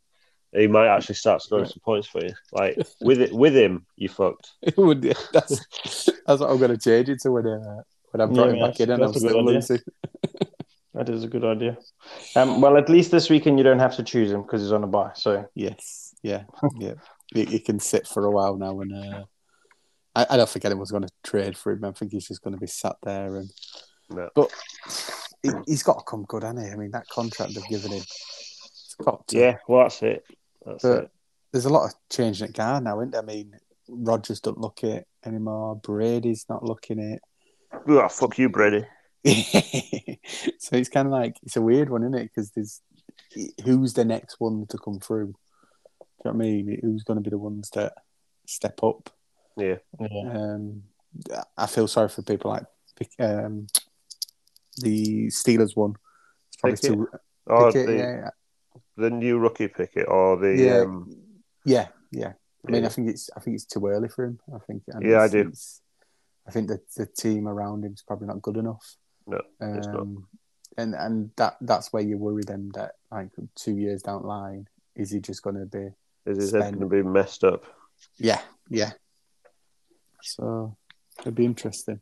[0.55, 2.32] he might actually start scoring some points for you.
[2.53, 4.53] Like with it, with him, you fucked.
[4.62, 5.61] It would, that's,
[6.26, 7.82] that's what I'm going to change it to when, uh,
[8.12, 9.78] when I've brought Yeah, him back in and I'm that's a good still losing.
[10.94, 11.78] That is a good idea.
[12.36, 14.84] Um, well, at least this weekend you don't have to choose him because he's on
[14.84, 15.12] a bye.
[15.14, 16.42] So Yes, yeah,
[16.78, 16.94] yeah.
[17.34, 19.24] He, he can sit for a while now, and uh,
[20.14, 21.82] I, I don't think anyone's going to trade for him.
[21.86, 23.36] I think he's just going to be sat there.
[23.36, 23.50] And
[24.10, 24.28] No.
[24.34, 24.52] but
[25.42, 26.70] he, he's got to come good, hasn't he?
[26.70, 28.02] I mean, that contract they've given him.
[28.02, 29.38] It's got to.
[29.38, 30.24] Yeah, well, that's it.
[30.66, 31.10] That's But it.
[31.52, 33.22] there's a lot of changing at guard now, isn't there?
[33.22, 33.54] I mean,
[33.88, 35.76] Rodgers don't look it anymore.
[35.76, 37.22] Brady's not looking it.
[37.89, 38.85] Oh, fuck you, Brady.
[39.25, 42.25] so it's kind of like it's a weird one, isn't it?
[42.35, 42.81] Because there's
[43.64, 45.27] who's the next one to come through?
[45.29, 46.79] Do you know what I mean?
[46.83, 47.95] Who's going to be the ones that
[48.47, 49.11] step up?
[49.57, 50.31] Yeah, yeah.
[50.33, 50.83] Um,
[51.57, 52.64] I feel sorry for people like
[53.18, 53.66] um,
[54.79, 55.95] the Steelers one
[56.49, 56.91] It's Probably Pickett?
[56.91, 57.09] too,
[57.47, 58.29] or Pickett, the yeah,
[58.97, 60.81] the new rookie Pickett or the Yeah.
[60.83, 61.14] um,
[61.64, 62.33] yeah, yeah.
[62.66, 62.89] I mean, Yeah.
[62.89, 64.39] I think it's I think it's too early for him.
[64.55, 64.83] I think.
[64.89, 65.41] and Yeah, I it's- do.
[65.41, 65.81] it's-
[66.47, 68.97] I think that the team around him is probably not good enough.
[69.26, 70.01] No, it's not.
[70.01, 70.26] Um,
[70.78, 74.66] and and that that's where you worry them that like two years down the line,
[74.97, 75.90] is he just going to be?
[76.24, 77.64] is his head going to be messed up?
[78.16, 78.40] Yeah,
[78.70, 78.93] yeah.
[80.22, 80.76] So
[81.20, 82.01] it'd be interesting.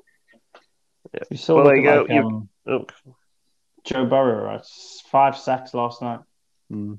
[1.31, 2.01] You saw Well, well, there you go.
[2.03, 2.87] like, You- um, Oh,
[3.85, 4.65] Joe Burrow, right?
[5.11, 6.21] Five sacks last night.
[6.71, 6.99] Mm.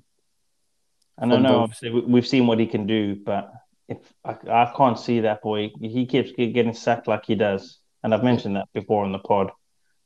[1.20, 1.62] And I know, both.
[1.62, 3.54] obviously, we've seen what he can do, but
[3.92, 7.80] if I, I can't see that boy, he keeps getting sacked like he does.
[8.04, 9.52] And I've mentioned that before in the pod.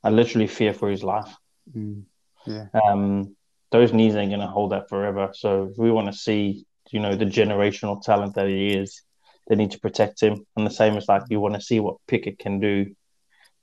[0.03, 1.33] I literally fear for his life.
[1.75, 2.03] Mm.
[2.83, 3.35] Um,
[3.71, 5.29] those knees ain't going to hold that forever.
[5.33, 9.01] So if we want to see, you know, the generational talent that he is,
[9.47, 10.45] they need to protect him.
[10.55, 12.95] And the same as like you want to see what Pickett can do,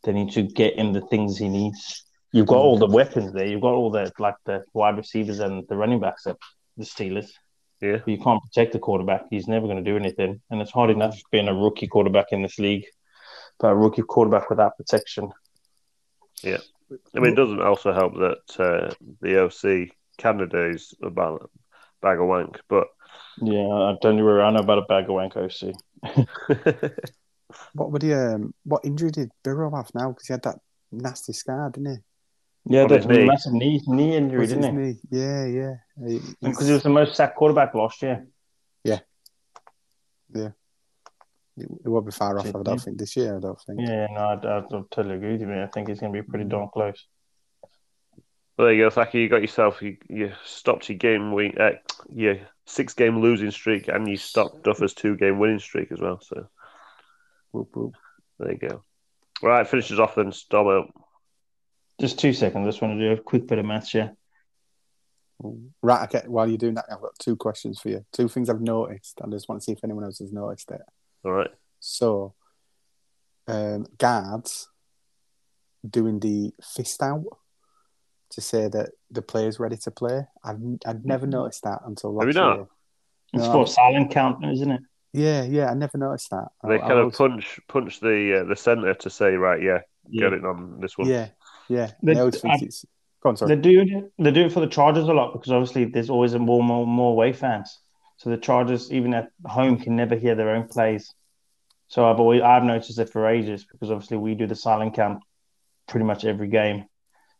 [0.04, 2.04] they need to get him the things he needs.
[2.32, 3.46] You've got all the weapons there.
[3.46, 6.38] You've got all the like the wide receivers and the running backs at
[6.76, 7.30] the Steelers.
[7.82, 7.98] Yeah.
[7.98, 9.24] But you can't protect the quarterback.
[9.28, 10.40] He's never going to do anything.
[10.50, 12.86] And it's hard enough being a rookie quarterback in this league.
[13.58, 15.30] But a rookie quarterback without protection.
[16.42, 16.58] Yeah.
[17.14, 21.38] I mean, it doesn't also help that uh, the OC Canada is a bag,
[22.00, 22.86] bag of wank, but
[23.40, 25.74] Yeah, I don't know where I know about a bag of wank OC.
[27.74, 28.12] What would he?
[28.12, 30.10] Um, what injury did Burrow have now?
[30.10, 30.58] Because he had that
[30.90, 32.02] nasty scar, didn't he?
[32.64, 34.70] Yeah, On that's his a massive knee knee injury, Was didn't he?
[34.92, 34.98] knee?
[35.10, 35.74] Yeah, yeah.
[36.06, 38.26] He- Because he was the most sacked quarterback last year.
[38.84, 39.00] Yeah,
[40.34, 40.50] yeah.
[41.58, 42.46] It won't be far off.
[42.46, 43.36] I don't think this year.
[43.36, 43.80] I don't think.
[43.80, 45.62] Yeah, no, I, I, I totally agree with you, man.
[45.62, 47.04] I think he's going to be pretty darn close.
[48.56, 49.14] Well, there you go, Thaki.
[49.14, 49.82] You got yourself.
[49.82, 51.72] You, you stopped your game week, uh,
[52.08, 56.20] your six game losing streak, and you stopped Duffer's two game winning streak as well.
[56.22, 56.46] So
[57.52, 57.94] Whoop, whoop.
[58.38, 58.82] there you go.
[59.42, 60.30] Right, finishes off then.
[60.30, 60.90] Stormo.
[62.02, 62.66] Just two seconds.
[62.66, 64.12] I just want to do a quick bit of maths here.
[65.82, 66.02] Right.
[66.12, 66.26] Okay.
[66.26, 68.04] While you're doing that, I've got two questions for you.
[68.12, 70.80] Two things I've noticed, I just want to see if anyone else has noticed it.
[71.24, 71.50] All right.
[71.78, 72.34] So,
[73.46, 74.68] um, guards
[75.88, 77.22] doing the fist out
[78.30, 80.26] to say that the player's ready to play.
[80.42, 82.56] I've I'd never noticed that until last Have you not?
[82.56, 82.66] year.
[83.34, 84.80] It's No, for silent count, isn't it?
[85.12, 85.70] Yeah, yeah.
[85.70, 86.48] I never noticed that.
[86.64, 89.62] They I- I kind of always- punch punch the uh, the center to say, right,
[89.62, 89.82] yeah,
[90.12, 91.06] get it on this one.
[91.08, 91.28] Yeah,
[91.72, 91.90] yeah.
[92.06, 92.84] I always think I- it's.
[93.22, 93.54] Go on, sorry.
[93.54, 94.12] They do it.
[94.18, 96.86] They do it for the Chargers a lot because obviously there's always a more more
[96.86, 97.78] more away fans.
[98.16, 101.14] So the Chargers, even at home, can never hear their own plays.
[101.86, 105.22] So I've always I've noticed it for ages because obviously we do the silent count
[105.88, 106.86] pretty much every game.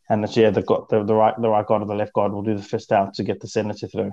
[0.09, 2.33] And this year they've got the, the right the right guard or the left guard
[2.33, 4.11] will do the fist out to get the center to throw.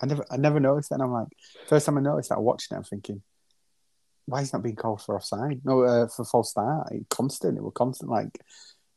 [0.00, 0.96] I never, I never noticed that.
[0.96, 1.28] And I'm like,
[1.68, 3.22] first time I noticed that, watching it, I'm thinking,
[4.26, 5.60] why is not being called for offside?
[5.64, 6.92] No, uh, for false start.
[6.92, 7.58] It, constant.
[7.58, 8.10] It was constant.
[8.10, 8.40] Like,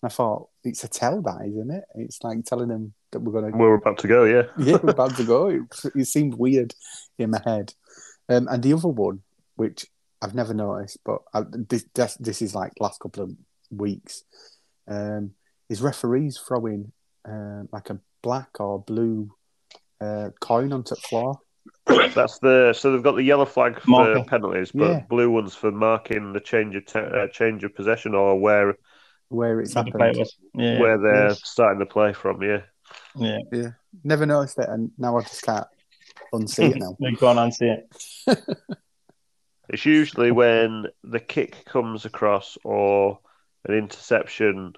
[0.04, 1.84] I thought it's a tell that, isn't it?
[1.95, 4.43] It's like telling them that we're gonna, We're about to go, yeah.
[4.58, 5.47] yeah, we're about to go.
[5.49, 6.74] It, it seemed weird
[7.18, 7.74] in my head.
[8.30, 9.22] Um, and the other one,
[9.56, 9.86] which
[10.22, 11.86] I've never noticed, but I, this,
[12.20, 13.32] this is like last couple of
[13.70, 14.24] weeks,
[14.88, 15.32] um,
[15.70, 16.91] is referees throwing
[17.28, 19.32] uh, like a black or blue
[19.99, 21.39] uh, coin onto the floor.
[21.86, 24.99] That's the so they've got the yellow flag for penalties, but Yeah.
[25.10, 28.76] blue ones for marking the change of te- uh, change of possession or where
[29.32, 30.20] where it's How the play happened.
[30.20, 30.36] was.
[30.54, 30.80] Yeah.
[30.80, 31.42] where they're Yes.
[31.44, 32.42] starting to play from.
[32.44, 32.62] Yeah,
[33.16, 33.38] yeah.
[33.52, 33.70] yeah.
[34.04, 35.68] Never noticed it, and now I just can't
[36.34, 36.96] unsee it now.
[37.00, 37.78] they can't unsee
[38.28, 38.58] it.
[39.70, 43.20] it's usually when the kick comes across or
[43.68, 44.74] an interception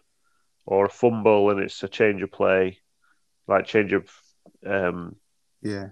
[0.65, 2.79] or a fumble and it's a change of play,
[3.47, 4.09] like change of
[4.65, 5.15] um,
[5.61, 5.89] Yeah,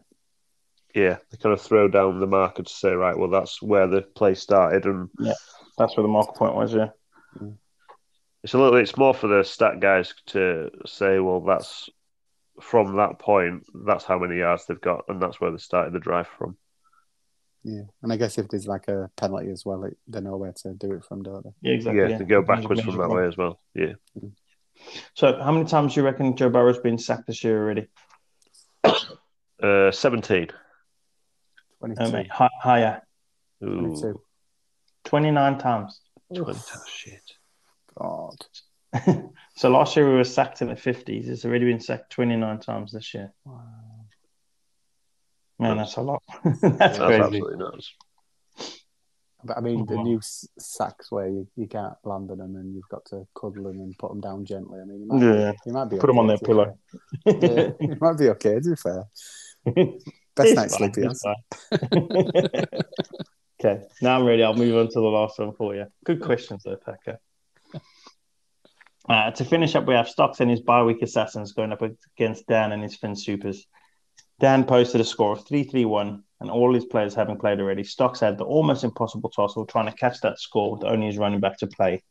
[0.93, 4.01] yeah, they kind of throw down the marker to say right, well that's where the
[4.01, 5.34] play started and yeah,
[5.78, 6.89] That's where the marker point was, yeah.
[8.43, 8.77] It's a little.
[8.79, 11.89] It's more for the stat guys to say, well, that's
[12.61, 13.65] from that point.
[13.85, 16.57] That's how many yards they've got, and that's where they started the drive from.
[17.63, 17.83] yeah.
[18.01, 20.73] And I guess if there's like a penalty as well, it, they know where to
[20.73, 21.51] do it from, don't they?
[21.69, 21.99] Yeah, exactly.
[22.01, 23.59] yeah, to go backwards from that way as well.
[23.75, 23.93] Yeah,
[25.13, 27.87] So, how many times do you reckon Joe Burrow's been sacked this year already?
[28.83, 30.47] uh, seventeen.
[31.79, 32.03] Twenty-two.
[32.03, 33.01] Oh, mate, hi- higher.
[33.63, 34.21] Ooh, 22.
[35.05, 35.99] 29 times.
[36.35, 37.21] 20, shit.
[37.97, 38.45] God.
[39.55, 41.27] so, last year we were sacked in the 50s.
[41.27, 43.31] It's already been sacked 29 times this year.
[43.45, 43.61] Wow.
[45.59, 46.23] Man, that's a lot.
[46.43, 47.21] that's That's crazy.
[47.23, 47.93] absolutely nuts.
[49.43, 50.03] But I mean, the Wow.
[50.03, 53.79] new sacks where you, you can't land on them and you've got to cuddle them
[53.79, 54.79] and put them down gently.
[54.79, 55.51] I mean, you might, Yeah.
[55.65, 56.77] you might be Put on okay, their to be pillow.
[57.25, 59.05] Yeah, it might be okay, to be fair.
[60.35, 61.23] Best night's sleep, it's
[63.59, 64.43] okay, now I'm ready.
[64.43, 65.85] I'll move on to the last one for you.
[66.05, 67.19] Good questions, though, Packer.
[69.09, 72.47] Uh, to finish up, we have Stocks and his bye week assassins going up against
[72.47, 73.65] Dan and his Fin Supers.
[74.39, 77.83] Dan posted a score of 3 3 1, and all his players having played already.
[77.83, 81.39] Stocks had the almost impossible tussle trying to catch that score with only his running
[81.39, 82.03] back to play,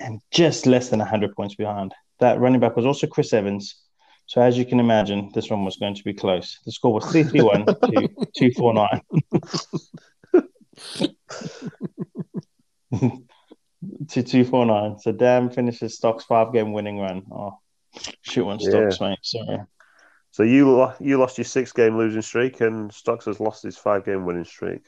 [0.00, 1.94] and just less than 100 points behind.
[2.20, 3.80] That running back was also Chris Evans.
[4.26, 6.58] So, as you can imagine, this one was going to be close.
[6.64, 9.00] The score was 3 3 1 to 249.
[14.08, 14.98] to 249.
[14.98, 17.22] So, Dan finishes Stocks' five game winning run.
[17.30, 17.58] Oh,
[18.22, 19.18] shoot on Stocks, mate.
[19.22, 19.58] Sorry.
[20.30, 23.76] So you lo- you lost your six game losing streak, and Stocks has lost his
[23.76, 24.82] five game winning streak.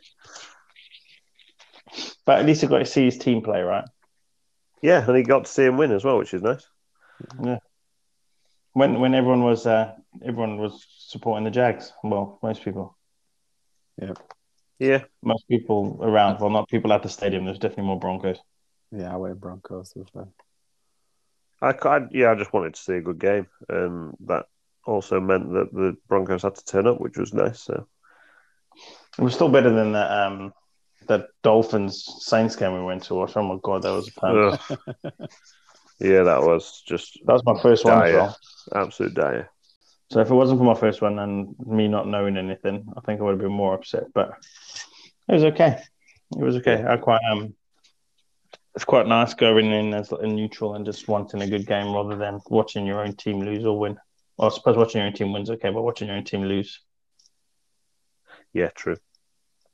[2.25, 3.85] But at least he got to see his team play, right?
[4.83, 6.67] Yeah, and he got to see him win as well, which is nice.
[7.43, 7.59] Yeah.
[8.73, 11.93] When when everyone was uh, everyone was supporting the Jags.
[12.03, 12.97] Well, most people,
[14.01, 14.15] Yeah.
[14.79, 16.41] Yeah, most people around.
[16.41, 17.45] Well, not people at the stadium.
[17.45, 18.39] There's definitely more Broncos.
[18.93, 19.91] Yeah, I went Broncos.
[19.93, 20.29] To be fair.
[21.61, 24.47] I, c- I- yeah, I just wanted to see a good game, and that
[24.85, 27.61] also meant that the Broncos had to turn up, which was nice.
[27.63, 27.87] So
[29.19, 30.53] It was still better than that um
[31.09, 33.37] that Dolphins Saints game we went to watch.
[33.37, 35.25] Oh my god, that was a pain.
[35.99, 38.37] Yeah, that was just That was my first one as well.
[38.75, 39.51] absolute dire.
[40.11, 43.21] So if it wasn't for my first one and me not knowing anything, I think
[43.21, 44.05] I would have been more upset.
[44.15, 44.31] But
[45.29, 45.83] it was okay.
[46.33, 46.85] It was okay.
[46.87, 47.55] I quite um,
[48.77, 52.15] it's quite nice going in as a neutral and just wanting a good game rather
[52.15, 53.99] than watching your own team lose or win.
[54.37, 56.81] Well, I suppose watching your own team wins okay, but watching your own team lose.
[58.53, 58.99] Yeah, true.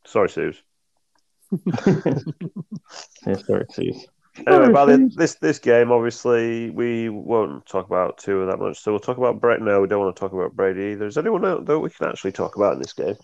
[0.07, 0.63] Sorry, Suze.
[3.27, 4.07] Yeah, sorry, please.
[4.47, 8.81] Anyway, about the, this this game, obviously, we won't talk about Tua that much.
[8.81, 9.61] So we'll talk about Brett.
[9.61, 11.07] No, we don't want to talk about Brady either.
[11.07, 13.15] Is anyone out that we can actually talk about in this game?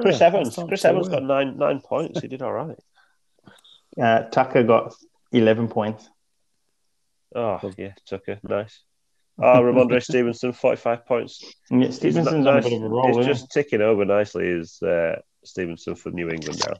[0.00, 0.58] Chris Evans.
[0.68, 2.20] Chris Evans got nine nine points.
[2.20, 2.78] He did all right.
[4.00, 4.94] Uh, Tucker got
[5.32, 6.08] eleven points.
[7.34, 8.80] Oh yeah, Tucker, nice.
[9.38, 11.42] Oh, Rhamondre Stevenson, forty-five points.
[11.70, 12.64] And yet He's Stevenson's not a nice.
[12.64, 13.08] bit of a roll.
[13.08, 14.46] It's isn't just ticking over nicely.
[14.46, 16.74] Is uh, Stevenson for New England now?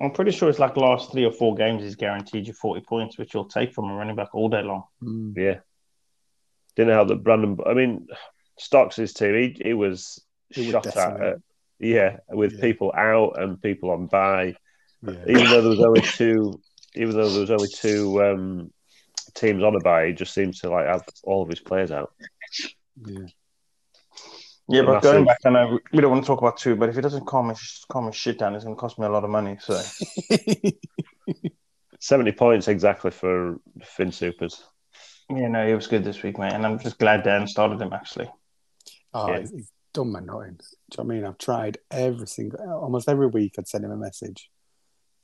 [0.00, 3.18] I'm pretty sure it's like last three or four games he's guaranteed you forty points,
[3.18, 4.84] which you'll take from a running back all day long.
[5.02, 5.34] Mm.
[5.36, 5.60] Yeah.
[6.76, 7.58] Didn't help that Brandon.
[7.66, 8.06] I mean,
[8.58, 9.34] Stocks' team.
[9.34, 10.94] He he was He was shot at.
[10.94, 11.34] decimated.
[11.34, 11.38] uh,
[11.78, 12.60] yeah, with Yeah.
[12.60, 14.56] people out and people on bye.
[15.02, 15.12] Yeah.
[15.28, 16.54] Even though there was only Tua,
[16.94, 18.72] even though there was only two um,
[19.34, 22.12] teams on a bye, he just seems to like have all of his players out.
[23.06, 23.26] yeah.
[24.68, 25.12] Yeah, but Massive.
[25.12, 27.48] going back, I we don't want to talk about two, but if he doesn't calm
[27.48, 29.58] his calm his shit down, it's going to cost me a lot of money.
[29.60, 29.78] So
[32.00, 34.64] Seventy points exactly for Finn Supers.
[35.28, 37.92] yeah, no, he was good this week, mate, and I'm just glad Dan started him
[37.92, 38.30] actually.
[39.12, 39.40] Oh, Yeah.
[39.40, 40.56] he's, he's done my nothing.
[40.58, 41.24] Do you know what I mean?
[41.26, 43.54] I've tried every single, almost every week.
[43.58, 44.48] I'd send him a message.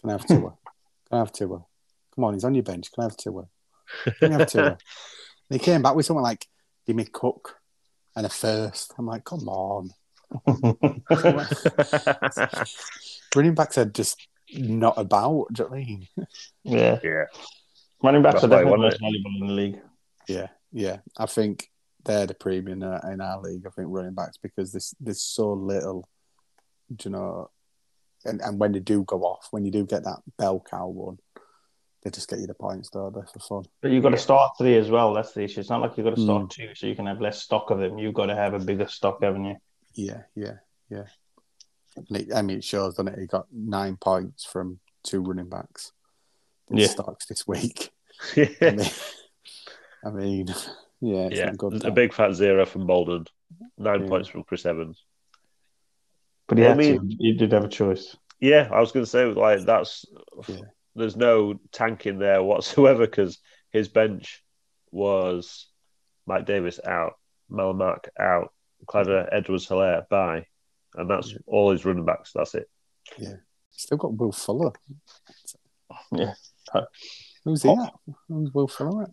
[0.01, 0.51] Can I have Tua?
[1.09, 1.65] Can I have Tua?
[2.15, 2.91] Come on, he's on your bench.
[2.93, 3.49] Can I have Tua?
[4.21, 4.67] Can I have Tua?
[4.67, 4.79] and
[5.51, 6.47] he came back with something like,
[6.87, 7.59] "Give me Cook
[8.19, 8.93] and a first.
[8.99, 9.91] I'm like, come on.
[13.35, 15.47] Running backs are just not about.
[15.53, 16.09] Do you know what I mean?
[16.65, 17.25] Yeah, yeah,
[18.03, 19.01] running backs That's are definitely won most it.
[19.01, 19.81] valuable in the league.
[20.27, 20.99] Yeah, yeah.
[21.17, 21.71] I think
[22.05, 23.65] they're the premium in our, in our league.
[23.67, 26.09] I think running backs because there's there's so little,
[26.95, 27.51] do you know,
[28.25, 31.19] and and when they do go off, when you do get that bell cow one,
[32.03, 33.11] they just get you the points, though.
[33.11, 33.65] They're for fun.
[33.83, 35.15] But you've got to start three as well.
[35.15, 35.61] That's the issue.
[35.61, 36.51] It's not like you've got to start Mm.
[36.51, 37.99] two, so you can have less stock of them.
[37.99, 39.57] You've got to have a bigger stock, haven't you?
[39.95, 40.55] Yeah, yeah,
[40.91, 41.05] yeah.
[41.97, 43.19] And it, I mean, it shows, doesn't it?
[43.19, 45.93] He got nine points from two running backs.
[46.71, 46.87] in Yeah.
[46.89, 47.91] stocks this week.
[48.37, 48.71] I yeah.
[48.73, 48.91] mean,
[50.05, 50.47] I mean
[51.01, 51.53] yeah, it's yeah.
[51.57, 51.85] good.
[51.85, 53.27] A big fat zero from Bolden.
[53.79, 54.09] Nine Yeah.
[54.09, 55.03] points from Chris Evans.
[56.49, 57.17] But he I had mean- to.
[57.19, 58.17] You did have a choice.
[58.41, 60.05] Yeah, I was going to say like that's.
[60.49, 60.57] Yeah.
[60.95, 63.39] There's no tank in there whatsoever because
[63.71, 64.43] his bench
[64.91, 65.67] was
[66.27, 67.15] Mike Davis out,
[67.51, 68.53] Malamark out,
[68.87, 70.47] Clever Edwards Helaire by,
[70.95, 72.33] and that's all his running backs.
[72.35, 72.69] That's it.
[73.17, 73.35] Yeah,
[73.71, 74.73] still got Will Fuller.
[76.13, 76.35] Yeah.
[77.45, 77.69] Who's he?
[77.69, 77.85] Oh.
[77.85, 77.93] at?
[78.29, 79.05] Who's Will Fuller?
[79.05, 79.11] At?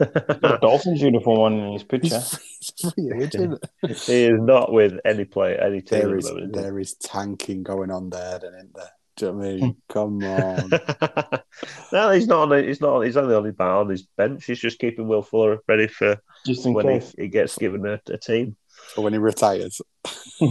[0.00, 2.18] Got a Dolphins uniform on in his picture.
[2.18, 3.64] He's, he's free agent.
[3.82, 6.00] he is not with any play, any team.
[6.00, 8.90] there at is the moment, there is tanking going on there, then, isn't there?
[9.16, 9.76] Do you know what I mean?
[9.88, 11.40] Come on.
[11.92, 12.52] no, he's not.
[12.52, 13.00] On, he's not.
[13.02, 14.44] He's only on his, on his bench.
[14.44, 17.14] He's just keeping Will Fuller ready for Just in when he, case.
[17.16, 18.56] he gets given a, a team.
[18.94, 19.80] for when he retires.
[20.04, 20.50] so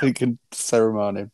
[0.00, 1.30] he can ceremony him.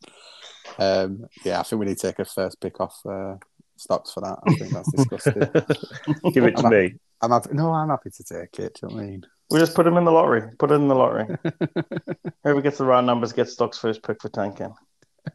[0.79, 3.37] Um, yeah, I think we need to take a first pick off uh,
[3.81, 4.39] stocks for that.
[4.45, 6.31] I think that's disgusting.
[6.33, 6.95] Give it to me.
[7.23, 8.75] I'm happy, no, I'm happy to take it.
[8.81, 9.27] Do you know what I mean?
[9.51, 10.43] We just put him in the lottery.
[10.59, 11.27] Put it in the lottery.
[12.45, 14.73] Whoever gets the right numbers gets stocks first pick for tanking.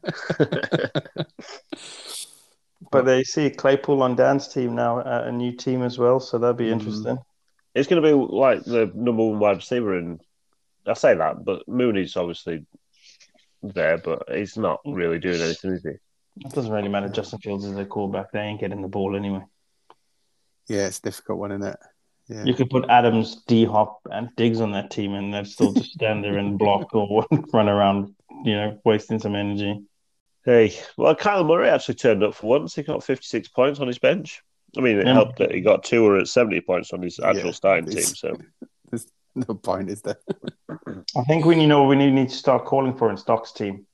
[2.91, 6.37] But they see Claypool on Dan's team now, uh, a new team as well, so
[6.37, 6.73] that'd be Mm.
[6.73, 7.17] interesting.
[7.73, 10.21] It's going to be like the number one wide receiver, and
[10.85, 12.65] I say that, but Mooney's obviously
[13.63, 15.93] there, but he's not really doing anything, is he?
[16.37, 17.07] It doesn't really matter.
[17.09, 19.41] Justin Fields is a quarterback; they ain't getting the ball anyway.
[20.67, 21.79] Yeah, it's a difficult one, isn't it?
[22.27, 22.43] Yeah.
[22.43, 25.91] You could put Adams, D Hop, and Diggs on that team, and they'd still just
[25.91, 29.81] stand there and block or run around, you know, wasting some energy.
[30.43, 32.75] Hey, well, Kyle Murray actually turned up for once.
[32.75, 34.41] He got 56 points on his bench.
[34.77, 35.13] I mean, it Yeah.
[35.13, 37.97] helped that he got two or seventy points on his actual Yeah, starting team.
[37.99, 38.35] it's- So,
[39.35, 40.17] No point, is there?
[40.69, 43.51] I think we need know what we need, need to start calling for in Stock's
[43.51, 43.85] team.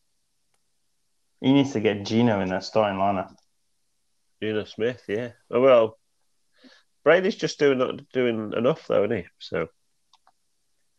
[1.42, 3.34] He needs to get Geno in that starting lineup.
[4.42, 5.32] Geno Smith, yeah.
[5.50, 5.98] Oh, well,
[7.04, 9.24] Brady's just doing not doing enough, though, isn't he?
[9.40, 9.68] So,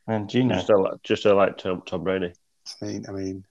[0.08, 2.32] And Geno, just, a, just a, like Tom, Tom Brady.
[2.80, 3.44] I mean, I mean,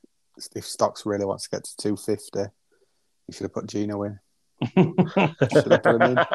[0.56, 4.20] if Stocks really wants to get to 250, you should have put Geno in.
[4.76, 6.18] Should have put him in.
[6.20, 6.26] I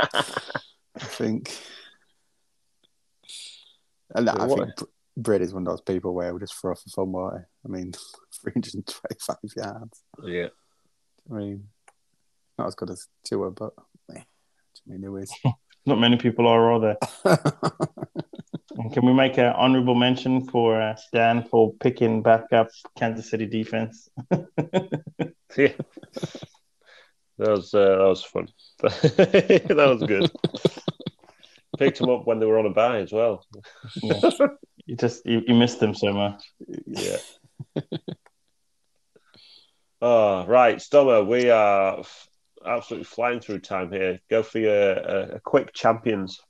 [0.99, 1.57] think.
[4.15, 6.89] And I What- think Br- is one of those people where we just throw for
[6.91, 7.45] fun, won't?
[7.65, 7.93] I mean,
[8.43, 10.03] 325 yards.
[10.23, 10.49] Yeah.
[11.31, 11.69] I mean,
[12.59, 13.73] not as good as Tua, but
[14.11, 14.25] I
[14.87, 15.33] mean, who is?
[15.87, 16.97] not many people are, are there?
[18.79, 23.31] And can we make an honorable mention for uh, Dan for picking back up Kansas
[23.31, 24.09] City defense?
[25.57, 25.73] Yeah.
[27.39, 28.49] That was uh, that was fun.
[28.83, 30.31] that was good.
[31.79, 33.47] Picked them up when they were on a buy as well.
[34.03, 34.21] Yeah.
[34.87, 36.43] You just you, you missed them so much.
[36.87, 37.17] Yeah.
[40.01, 42.29] oh, right, Stommer, we are f-
[42.65, 44.21] absolutely flying through time here.
[44.31, 46.41] Go for your uh, a quick champions.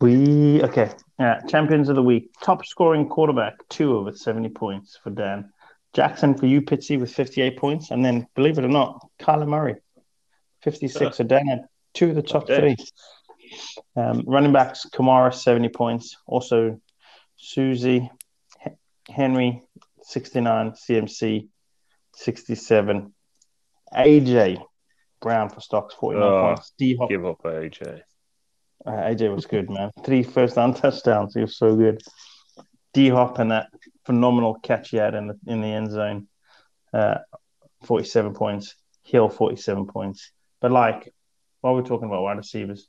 [0.00, 0.90] We okay.
[1.18, 2.30] Yeah, champions of the week.
[2.42, 5.50] Top scoring quarterback, Tua with seventy points for Dan.
[5.94, 9.76] Jackson for you, Pitsy with fifty-eight points, and then believe it or not, Kyler Murray,
[10.62, 11.16] fifty-six.
[11.16, 11.60] So Dan had
[11.94, 12.76] two of the top three.
[13.94, 16.16] Um, running backs, Kamara seventy points.
[16.26, 16.80] Also,
[17.44, 18.08] Susie,
[19.08, 19.62] Henry
[20.02, 21.48] sixty-nine, CMC
[22.14, 23.12] sixty-seven,
[23.92, 24.62] AJ
[25.20, 26.72] Brown for stocks forty-nine Oh, points.
[26.78, 28.02] D Hop Give up AJ.
[28.86, 29.90] uh, AJ was good, man.
[30.04, 31.34] Three first down touchdowns.
[31.34, 32.00] He was so good.
[32.94, 33.66] D Hop and that
[34.06, 36.28] phenomenal catch he had in the in the end zone.
[36.94, 37.18] Uh,
[37.84, 38.76] forty-seven points.
[39.02, 40.30] Hill forty-seven points.
[40.60, 41.12] But like,
[41.60, 42.86] while we're talking about wide receivers,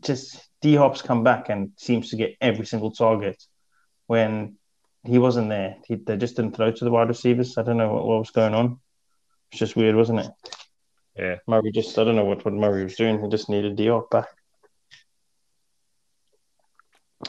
[0.00, 3.42] just D Hop's come back and seems to get every single target
[4.06, 4.56] when
[5.04, 5.76] he wasn't there.
[5.86, 7.58] He, they just didn't throw to the wide receivers.
[7.58, 8.78] I don't know what, what was going on.
[9.50, 10.30] It's just weird, wasn't it?
[11.16, 11.36] Yeah.
[11.46, 13.20] Murray just I don't know what, what Murray was doing.
[13.20, 14.28] He just needed D Hop back.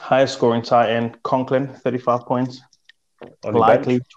[0.00, 2.60] Highest scoring tight end, Conklin, 35 points.
[3.44, 4.12] On Likely bench?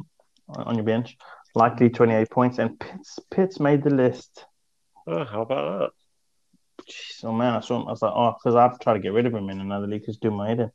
[0.50, 1.18] on your bench.
[1.56, 2.60] Likely 28 points.
[2.60, 4.46] And Pitts Pitts made the list.
[5.06, 5.94] Oh, how about
[6.90, 7.88] Jeez, oh man, I saw him.
[7.88, 10.02] I was like, oh, because I've tried to get rid of him in another league
[10.02, 10.66] because do my head in.
[10.66, 10.74] that?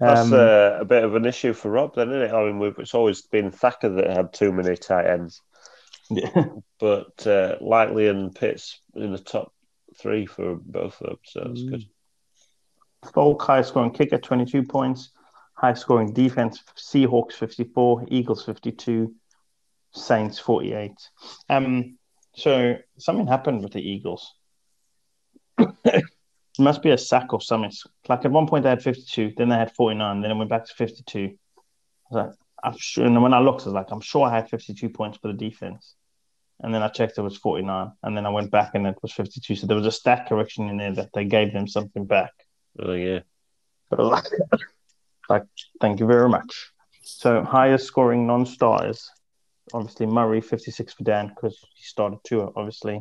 [0.00, 2.32] That's Um, uh, a bit of an issue for Rob, then, isn't it?
[2.32, 5.42] I mean, we've, it's always been Thacker that had too many tight ends,
[6.08, 6.44] yeah.
[6.80, 9.52] but uh, Likely and Pitts in the top
[9.98, 11.84] three for both of them, so that's good.
[13.12, 15.10] Folk, high scoring kicker, 22 points.
[15.54, 19.14] High scoring defense, Seahawks 54, Eagles 52,
[19.92, 20.92] Saints 48.
[21.50, 21.98] Um,
[22.34, 24.34] so something happened with the Eagles.
[25.84, 26.04] It
[26.58, 27.72] must be a sack or something.
[28.08, 30.66] Like at one point they had 52, then they had 49, then it went back
[30.66, 31.18] to 52.
[31.20, 31.24] I
[32.14, 34.50] was like, I'm sure, and when I looked, I was like, I'm sure I had
[34.50, 35.94] 52 points for the defense.
[36.62, 37.92] And then I checked, it was 49.
[38.02, 39.56] And then I went back and it was 52.
[39.56, 42.32] So there was a stat correction in there that they gave them something back.
[42.78, 43.20] Oh, yeah.
[43.88, 44.24] But like,
[45.28, 45.44] like,
[45.80, 46.70] thank you very much.
[47.02, 49.10] So highest scoring non-starters,
[49.72, 53.00] obviously Murray, 56 for Dan because he started two, obviously.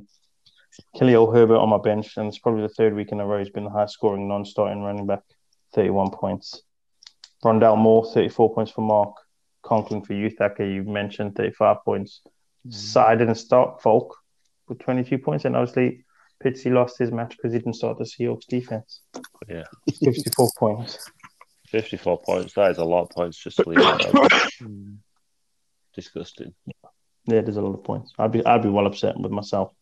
[0.98, 3.50] Khalil Herbert on my bench, and it's probably the third week in a row he's
[3.50, 5.24] been the highest scoring non-starting running back,
[5.74, 6.62] 31 points.
[7.44, 9.16] Rondale Moore, 34 points for Mark.
[9.62, 12.22] Conklin for you, Thacker, you mentioned 35 points.
[12.26, 12.72] Mm-hmm.
[12.72, 14.16] So I didn't start Folk
[14.68, 16.06] with 22 points, and obviously
[16.44, 19.02] Pitsy lost his match because he didn't start the Seahawks defense.
[19.48, 19.64] Yeah.
[20.00, 21.12] 54 points.
[21.68, 22.54] 54 points.
[22.54, 24.32] That is a lot of points just to leave it out.
[25.96, 26.54] Disgusting.
[27.26, 28.14] Yeah, there's a lot of points.
[28.18, 29.74] I'd be I'd be well upset with myself.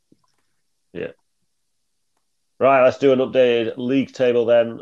[2.59, 4.79] Right, let's do an updated league table then.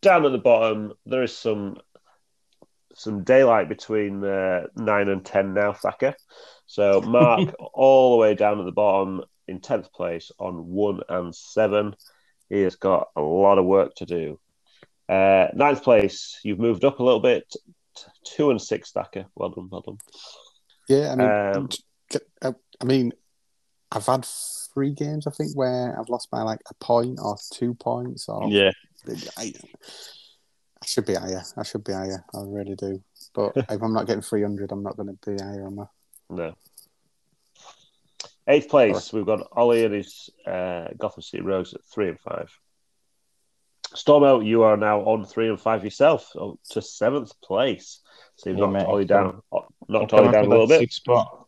[0.00, 1.76] Down at the bottom, there is some
[2.94, 6.14] some daylight between uh, nine and ten now, Thacker.
[6.64, 11.34] So Mark all the way down at the bottom in tenth place on one and
[11.34, 11.94] seven.
[12.48, 14.38] He has got a lot of work to do.
[15.08, 17.52] Uh, ninth place, you've moved up a little bit.
[18.24, 19.26] Two and six, Thacker.
[19.34, 19.98] Well done, well done.
[20.88, 21.78] Yeah, I mean, Um, j-
[22.12, 23.12] j- I I mean,
[23.92, 24.26] I've had
[24.76, 28.28] three games, I think, where I've lost by like a point or two points.
[28.28, 28.72] Or Yeah.
[29.38, 29.54] I,
[30.82, 31.42] I should be higher.
[31.56, 32.22] I should be higher.
[32.34, 33.02] I really do.
[33.34, 35.86] But if I'm not getting 300, I'm not going to be higher, am I?
[36.28, 36.54] No.
[38.48, 42.50] Eighth place, we've got Ollie and his uh, Gotham City Rogues at three and five.
[43.94, 48.00] Stormo, you are now on three and five yourself, up to seventh place.
[48.36, 48.86] So you've Yeah, knocked mate.
[48.86, 49.40] Ollie down,
[49.88, 50.80] knocked Ollie down a little bit.
[50.80, 51.45] sixth spot.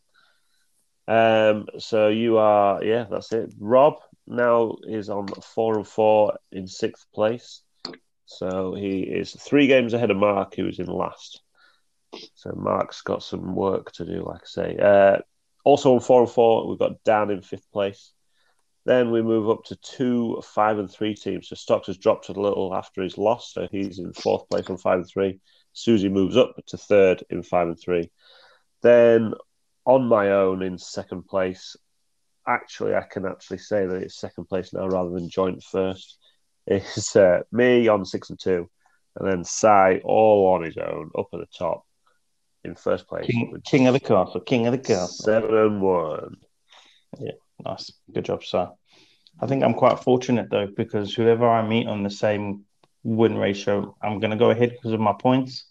[1.09, 3.53] Um, so you are, yeah, that's it.
[3.59, 3.95] Rob
[4.27, 7.63] now is on four and four in sixth place.
[8.27, 11.41] So he is three games ahead of Mark, who's in last.
[12.35, 14.77] So Mark's got some work to do, like I say.
[14.77, 15.19] Uh,
[15.65, 18.13] also on four and four, we've got Dan in fifth place.
[18.85, 21.49] Then we move up to two, five, and three teams.
[21.49, 24.77] So Stocks has dropped a little after his loss, so he's in fourth place on
[24.77, 25.41] five and three.
[25.73, 28.11] Susie moves up to third in five and three.
[28.83, 29.33] Then
[29.89, 31.75] on my own in second place.
[32.47, 36.19] Actually, I can actually say that it's second place now rather than joint first.
[36.67, 38.69] It's uh, me on six and two,
[39.17, 41.85] and then Sai all on his own up at the top
[42.65, 43.27] in first place.
[43.27, 44.41] King, king of the castle.
[44.41, 45.09] King of the castle.
[45.09, 46.37] seven and one.
[47.19, 47.33] Yeah,
[47.65, 47.91] nice.
[48.13, 48.69] Good job, sir.
[49.41, 52.65] I think I'm quite fortunate though, because whoever I meet on the same
[53.05, 55.65] win ratio, I'm going to go ahead because of my points.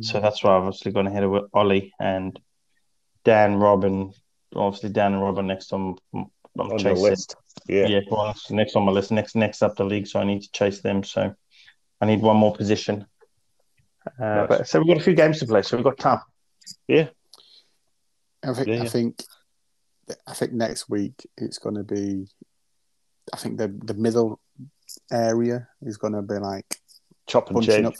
[0.00, 2.38] So that's why I've obviously gone ahead of Ollie and
[3.28, 4.12] Dan, Robin.
[4.56, 6.26] Obviously, Dan and Robin next on, I'm
[6.58, 7.36] on the list.
[7.66, 7.86] Yeah.
[7.86, 9.10] Yeah, well, next on my list.
[9.10, 11.04] Next, next up the league, so I need to chase them.
[11.04, 11.34] So
[12.00, 13.06] I need one more position.
[14.18, 14.48] Uh, Nice.
[14.48, 16.20] but, so we've got a few games to play, so we've got time.
[16.86, 17.08] Yeah,
[18.42, 19.22] I think, Yeah, I think,
[20.26, 22.26] I think next week it's going to be.
[23.34, 24.40] I think the the middle
[25.12, 26.80] area is going to be like
[27.26, 27.84] Chop and change.
[27.86, 27.94] up.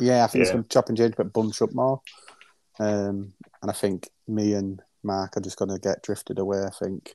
[0.00, 0.54] Yeah, I think it's Yeah.
[0.54, 2.00] going to chop and change, but bunch up more.
[2.80, 6.62] Um, and I think me and Mark are just going to get drifted away.
[6.64, 7.14] I think,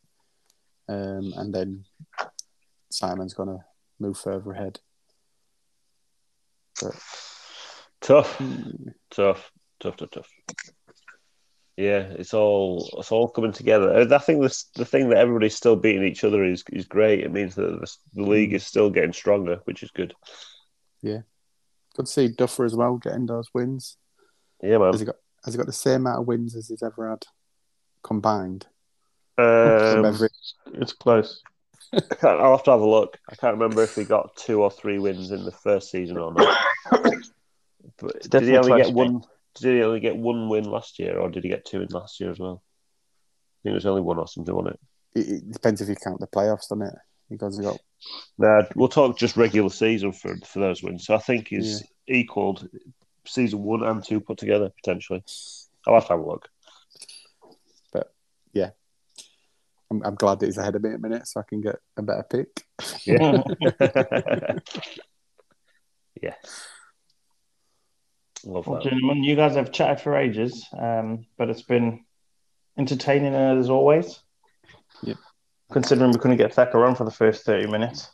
[0.90, 1.86] um, and then
[2.90, 3.64] Simon's going to
[4.00, 4.80] move further ahead.
[6.82, 6.96] But
[8.02, 10.30] Tough, mm, tough, tough, tough, tough.
[11.76, 13.94] Yeah, it's all it's all coming together.
[13.94, 17.22] I think the the thing that everybody's still beating each other is is great.
[17.22, 20.14] It means that the, the league is still getting stronger, which is good.
[21.02, 21.22] Yeah,
[21.96, 23.98] good to see Duffer as well getting those wins.
[24.62, 24.94] Yeah, man.
[24.94, 25.18] Has he got
[25.48, 27.24] has he got the same amount of wins as he's ever had
[28.04, 28.68] combined?
[29.38, 30.28] Um, every-
[30.74, 31.42] It's close.
[31.94, 33.18] I can't, I'll have to have a look.
[33.30, 36.34] I can't remember if he got two or three wins in the first season or
[36.34, 36.58] not.
[37.98, 39.22] But did he only get one?
[39.56, 42.20] Did he only get one win last year, or did he get two in last
[42.20, 42.62] year as well?
[42.62, 44.76] I think it was only one or something, wasn't
[45.16, 45.20] it?
[45.20, 46.96] it, it depends if you count the playoffs, doesn't it?
[47.30, 47.80] Because he got
[48.38, 51.06] Nah, we'll talk just regular season for for those wins.
[51.06, 52.68] So I think he's equaled
[53.28, 55.24] season one and two put together potentially.
[55.86, 56.50] I'll have to have a look.
[57.94, 58.14] But
[58.54, 58.72] yeah,
[59.92, 61.78] I'm, I'm glad that he's ahead of me at a minute, so I can get
[61.98, 62.64] a better pick.
[63.06, 63.42] Yeah.
[66.22, 66.36] yeah.
[68.44, 68.90] Love Well, that.
[68.90, 72.06] gentlemen, you guys have chatted for ages, um, but it's been
[72.78, 74.20] entertaining as always.
[75.04, 75.18] Yep.
[75.72, 78.10] Considering we couldn't get Thacker on for the first 30 minutes.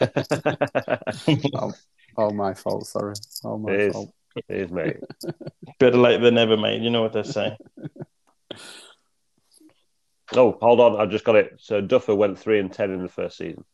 [2.16, 3.14] All my fault, sorry.
[3.42, 3.92] All my It is.
[3.92, 4.14] fault.
[4.36, 4.96] It is, mate.
[5.78, 6.82] Better late than never, mate.
[6.82, 7.56] You know what they say.
[10.34, 11.00] Oh, hold on.
[11.00, 11.54] I've just got it.
[11.58, 13.64] So Duffer went three and ten in the first season.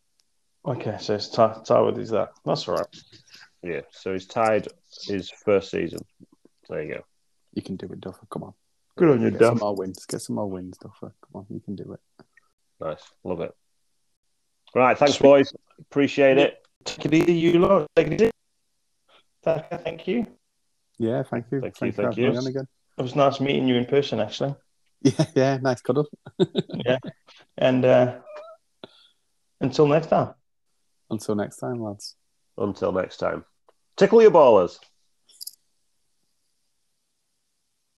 [0.67, 2.31] Okay, so it's tie, tie with his that.
[2.45, 2.87] That's all right.
[3.63, 3.81] Yeah.
[3.93, 4.69] So he's tied
[5.07, 6.01] his first season.
[6.69, 7.01] There you go.
[7.55, 8.27] You can do it, Duffer.
[8.31, 8.55] Come on.
[8.99, 9.61] Good on you, Get some Duff.
[9.61, 10.05] more wins.
[10.07, 11.15] Get some more wins, Duffer.
[11.23, 12.25] Come on, you can do it.
[12.81, 13.03] Nice.
[13.25, 13.55] Love it.
[14.75, 14.99] Right.
[14.99, 15.53] Thanks, boys.
[15.81, 16.59] Appreciate it.
[16.85, 17.87] Take it easy, you lot.
[17.97, 18.30] Take it easy.
[19.43, 20.27] Thacker, thank you.
[20.99, 21.61] Yeah, thank you.
[21.61, 22.29] Thank you, Thanks for thank you.
[22.29, 22.67] on again.
[22.99, 24.55] It was nice meeting you in person, actually.
[25.03, 26.07] Yeah, yeah, nice cuddle.
[26.85, 26.99] Yeah,
[27.57, 28.19] and uh,
[29.61, 30.35] until next time.
[31.11, 32.17] Until next time, lads.
[32.59, 33.45] Until next time.
[33.97, 34.79] Tickle your ballers.